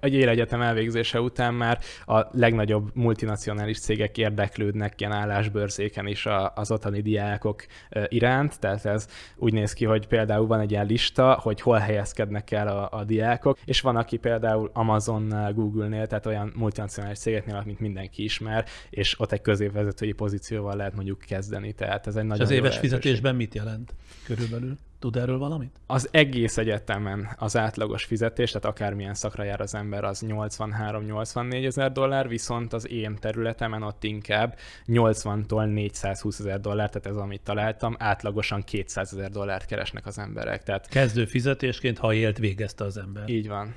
[0.00, 7.00] Egy életegyetem elvégzése után már a legnagyobb multinacionális cégek érdeklődnek ilyen állásbőrzéken is az ottani
[7.00, 7.66] diákok
[8.08, 12.50] iránt, tehát ez úgy néz ki, hogy például van egy ilyen lista, hogy hol helyezkednek
[12.50, 17.80] el a, a diákok, és van, aki például Amazonnál, Google-nél, tehát olyan multinacionális cégeknél, amit
[17.80, 21.72] mindenki ismer, és ott egy középvezetői pozícióval lehet mondjuk kezdeni.
[21.72, 22.90] Tehát ez egy nagyon és az éves lehetőség.
[22.90, 23.94] fizetésben mit jelent
[24.24, 24.76] körülbelül?
[24.98, 25.80] Tud erről valamit?
[25.86, 31.92] Az egész egyetemen az átlagos fizetés, tehát akármilyen szakra jár az ember, az 83-84 ezer
[31.92, 37.96] dollár, viszont az én területemen ott inkább 80-tól 420 ezer dollár, tehát ez amit találtam,
[37.98, 40.62] átlagosan 200 ezer dollárt keresnek az emberek.
[40.62, 43.28] Tehát Kezdő fizetésként, ha élt végezte az ember.
[43.28, 43.74] így van.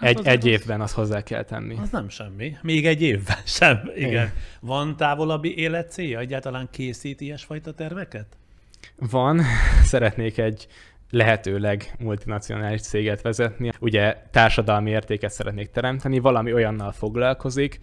[0.00, 1.76] Egy, az- egy az- évben azt hozzá kell tenni.
[1.80, 2.56] Az nem semmi.
[2.62, 3.90] Még egy évben sem.
[3.94, 4.08] Igen.
[4.08, 4.32] Igen.
[4.60, 6.18] Van távolabbi életcélja?
[6.18, 8.26] Egyáltalán készít ilyesfajta terveket?
[9.10, 9.42] Van,
[9.92, 10.66] szeretnék egy
[11.10, 13.72] lehetőleg multinacionális céget vezetni.
[13.80, 17.80] Ugye társadalmi értéket szeretnék teremteni, valami olyannal foglalkozik,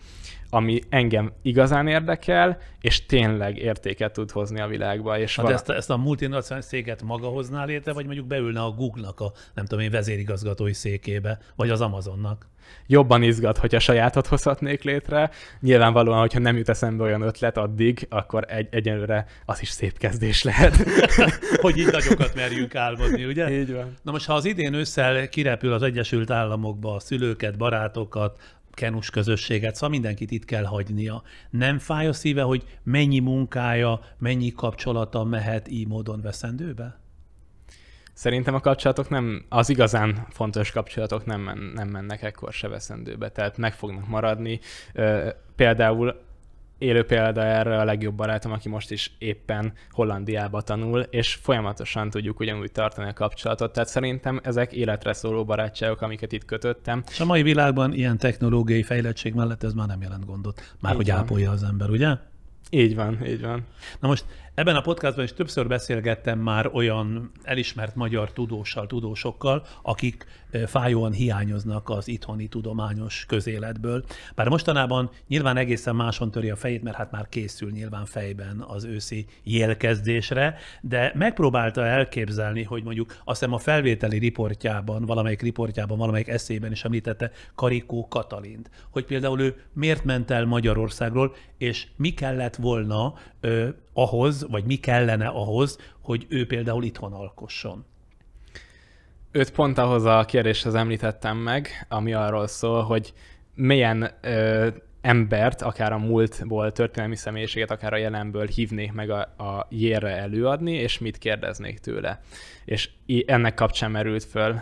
[0.50, 5.20] ami engem igazán érdekel, és tényleg értéket tud hozni a világba.
[5.20, 8.72] És Hát vala- ezt, ezt a multinacionális céget maga hozná létre, vagy mondjuk beülne a
[8.72, 12.48] Google-nak a, nem tudom én, vezérigazgatói székébe, vagy az Amazonnak?
[12.88, 15.30] jobban izgat, hogyha sajátot hozhatnék létre.
[15.60, 20.44] Nyilvánvalóan, hogyha nem jut eszembe olyan ötlet addig, akkor egy, egyelőre az is szép kezdés
[20.44, 20.76] lehet.
[21.62, 23.60] Hogy így nagyokat merjünk álmodni, ugye?
[23.60, 23.94] Így van.
[24.02, 28.40] Na most, ha az idén ősszel kirepül az Egyesült Államokba a szülőket, barátokat,
[28.74, 31.24] kenus közösséget, szóval mindenkit itt kell hagynia.
[31.50, 37.00] Nem fáj a szíve, hogy mennyi munkája, mennyi kapcsolata mehet így módon veszendőbe?
[38.14, 43.30] Szerintem a kapcsolatok nem, az igazán fontos kapcsolatok nem, men, nem mennek ekkor se veszendőbe,
[43.30, 44.60] tehát meg fognak maradni.
[45.56, 46.22] Például
[46.80, 52.40] élő példa erre a legjobb barátom, aki most is éppen Hollandiába tanul, és folyamatosan tudjuk
[52.40, 53.74] ugyanúgy tartani a kapcsolatot.
[53.74, 57.04] Tehát szerintem ezek életre szóló barátságok, amiket itt kötöttem.
[57.10, 60.76] És a mai világban ilyen technológiai fejlettség mellett ez már nem jelent gondot.
[60.80, 61.18] Már Így hogy van.
[61.18, 62.16] ápolja az ember, ugye?
[62.70, 63.66] Így van, így van.
[64.00, 70.26] Na most ebben a podcastban is többször beszélgettem már olyan elismert magyar tudóssal, tudósokkal, akik
[70.66, 74.04] fájóan hiányoznak az itthoni tudományos közéletből.
[74.36, 78.84] Bár mostanában nyilván egészen máson töri a fejét, mert hát már készül nyilván fejben az
[78.84, 86.28] őszi jélkezdésre, de megpróbálta elképzelni, hogy mondjuk azt hiszem a felvételi riportjában, valamelyik riportjában, valamelyik
[86.28, 92.56] eszében is említette Karikó Katalint, hogy például ő miért ment el Magyarországról, és mi kellett
[92.56, 93.14] volna
[94.02, 97.86] ahhoz, vagy mi kellene ahhoz, hogy ő például itthon alkosson.
[99.32, 103.14] Öt pont ahhoz a kérdéshez említettem meg, ami arról szól, hogy
[103.54, 104.68] milyen ö,
[105.02, 110.74] embert, akár a múltból, történelmi személyiséget, akár a jelenből hívnék meg a, a jérre előadni,
[110.74, 112.20] és mit kérdeznék tőle.
[112.66, 112.90] És
[113.26, 114.62] ennek kapcsán merült föl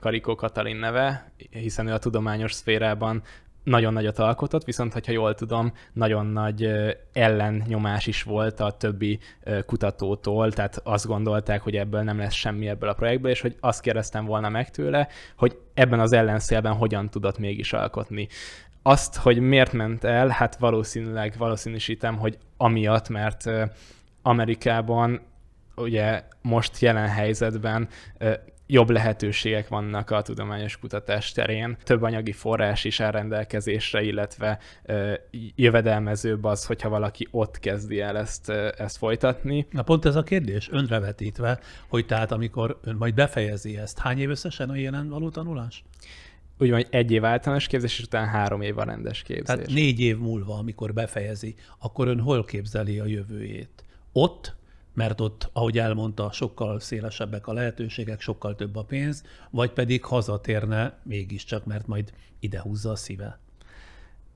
[0.00, 3.22] Karikó Katalin neve, hiszen ő a tudományos szférában
[3.70, 6.70] nagyon nagyot alkotott, viszont, hogyha jól tudom, nagyon nagy
[7.12, 9.18] ellennyomás is volt a többi
[9.66, 13.80] kutatótól, tehát azt gondolták, hogy ebből nem lesz semmi ebből a projektből, és hogy azt
[13.80, 18.28] kérdeztem volna meg tőle, hogy ebben az ellenszélben hogyan tudott mégis alkotni.
[18.82, 23.44] Azt, hogy miért ment el, hát valószínűleg valószínűsítem, hogy amiatt, mert
[24.22, 25.20] Amerikában
[25.76, 27.88] ugye most jelen helyzetben
[28.70, 31.76] jobb lehetőségek vannak a tudományos kutatás terén.
[31.82, 35.12] Több anyagi forrás is áll rendelkezésre, illetve ö,
[35.54, 39.66] jövedelmezőbb az, hogyha valaki ott kezdi el ezt, ö, ezt folytatni.
[39.70, 41.58] Na pont ez a kérdés, önre vetítve,
[41.88, 45.84] hogy tehát amikor ön majd befejezi ezt, hány év összesen a jelen való tanulás?
[46.58, 49.44] Úgy van, hogy egy év általános képzés, és utána három év a rendes képzés.
[49.44, 53.84] Tehát négy év múlva, amikor befejezi, akkor ön hol képzeli a jövőjét?
[54.12, 54.56] Ott,
[54.94, 60.98] mert ott, ahogy elmondta, sokkal szélesebbek a lehetőségek, sokkal több a pénz, vagy pedig hazatérne
[61.02, 63.38] mégiscsak, mert majd ide húzza a szíve.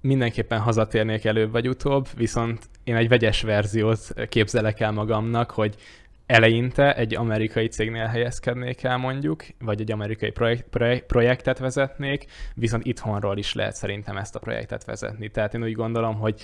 [0.00, 5.76] mindenképpen hazatérnék előbb vagy utóbb, viszont én egy vegyes verziót képzelek el magamnak, hogy
[6.26, 12.84] eleinte egy amerikai cégnél helyezkednék el mondjuk, vagy egy amerikai projekt, projekt, projektet vezetnék, viszont
[12.84, 15.28] itthonról is lehet szerintem ezt a projektet vezetni.
[15.30, 16.40] Tehát én úgy gondolom, hogy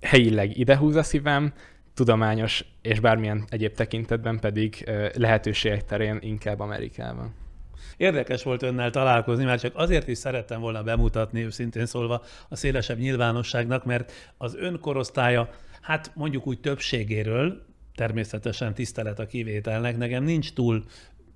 [0.00, 1.52] helyileg ide húz a szívem,
[1.94, 7.34] tudományos és bármilyen egyéb tekintetben pedig lehetőségek terén inkább Amerikában.
[7.96, 12.98] Érdekes volt önnel találkozni, már csak azért is szerettem volna bemutatni, őszintén szólva, a szélesebb
[12.98, 17.62] nyilvánosságnak, mert az ön korosztálya, hát mondjuk úgy többségéről,
[17.94, 20.84] természetesen tisztelet a kivételnek, nekem nincs túl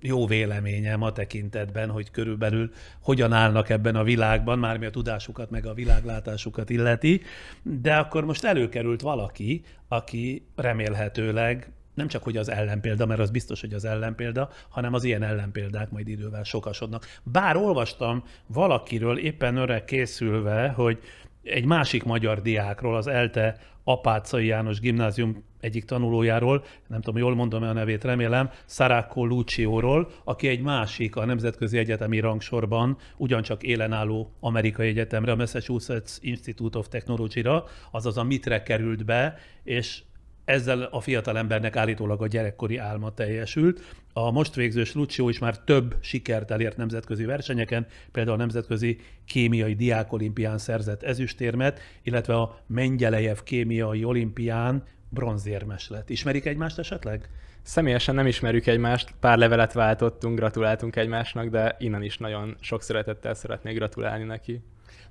[0.01, 2.71] jó véleményem a tekintetben, hogy körülbelül
[3.01, 7.21] hogyan állnak ebben a világban, mármi a tudásukat, meg a világlátásukat illeti,
[7.63, 13.61] de akkor most előkerült valaki, aki remélhetőleg nem csak, hogy az ellenpélda, mert az biztos,
[13.61, 17.05] hogy az ellenpélda, hanem az ilyen ellenpéldák majd idővel sokasodnak.
[17.23, 20.99] Bár olvastam valakiről éppen öreg készülve, hogy
[21.43, 27.69] egy másik magyar diákról, az ELTE Apácai János gimnázium egyik tanulójáról, nem tudom, jól mondom-e
[27.69, 34.87] a nevét, remélem, Saracco Lucióról, aki egy másik a Nemzetközi Egyetemi rangsorban ugyancsak élenálló amerikai
[34.87, 40.01] egyetemre, a Massachusetts Institute of Technology-ra, azaz a MIT-re került be, és
[40.49, 43.81] ezzel a fiatal embernek állítólag a gyerekkori álma teljesült.
[44.13, 49.75] A most végző Lucio is már több sikert elért nemzetközi versenyeken, például a Nemzetközi Kémiai
[49.75, 56.09] Diákolimpián szerzett ezüstérmet, illetve a Mengyelejev Kémiai Olimpián bronzérmes lett.
[56.09, 57.29] Ismerik egymást esetleg?
[57.61, 63.33] Személyesen nem ismerjük egymást, pár levelet váltottunk, gratuláltunk egymásnak, de innen is nagyon sok szeretettel
[63.33, 64.61] szeretnék gratulálni neki.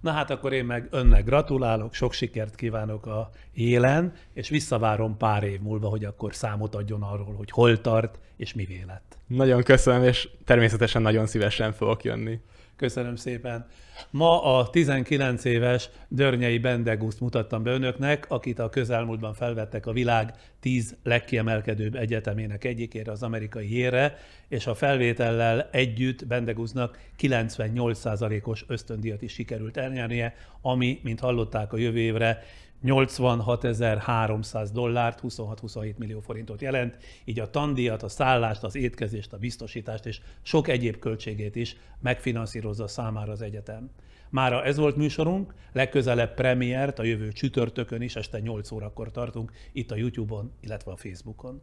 [0.01, 5.43] Na hát akkor én meg önnek gratulálok, sok sikert kívánok a élen, és visszavárom pár
[5.43, 9.19] év múlva, hogy akkor számot adjon arról, hogy hol tart és mi lett.
[9.27, 12.41] Nagyon köszönöm, és természetesen nagyon szívesen fogok jönni.
[12.79, 13.67] Köszönöm szépen.
[14.11, 20.35] Ma a 19 éves Dörnyei Bendeguszt mutattam be önöknek, akit a közelmúltban felvettek a világ
[20.61, 24.17] 10 legkiemelkedőbb egyetemének egyikére, az amerikai ére,
[24.49, 31.99] és a felvétellel együtt Bendeguznak 98%-os ösztöndíjat is sikerült elnyernie, ami, mint hallották a jövő
[31.99, 32.43] évre,
[32.85, 40.07] 86.300 dollárt, 26-27 millió forintot jelent, így a tandíjat, a szállást, az étkezést, a biztosítást
[40.07, 43.91] és sok egyéb költségét is megfinanszírozza számára az egyetem.
[44.31, 49.91] Mára ez volt műsorunk, legközelebb premiért a jövő csütörtökön is este 8 órakor tartunk itt
[49.91, 51.63] a YouTube-on, illetve a Facebookon.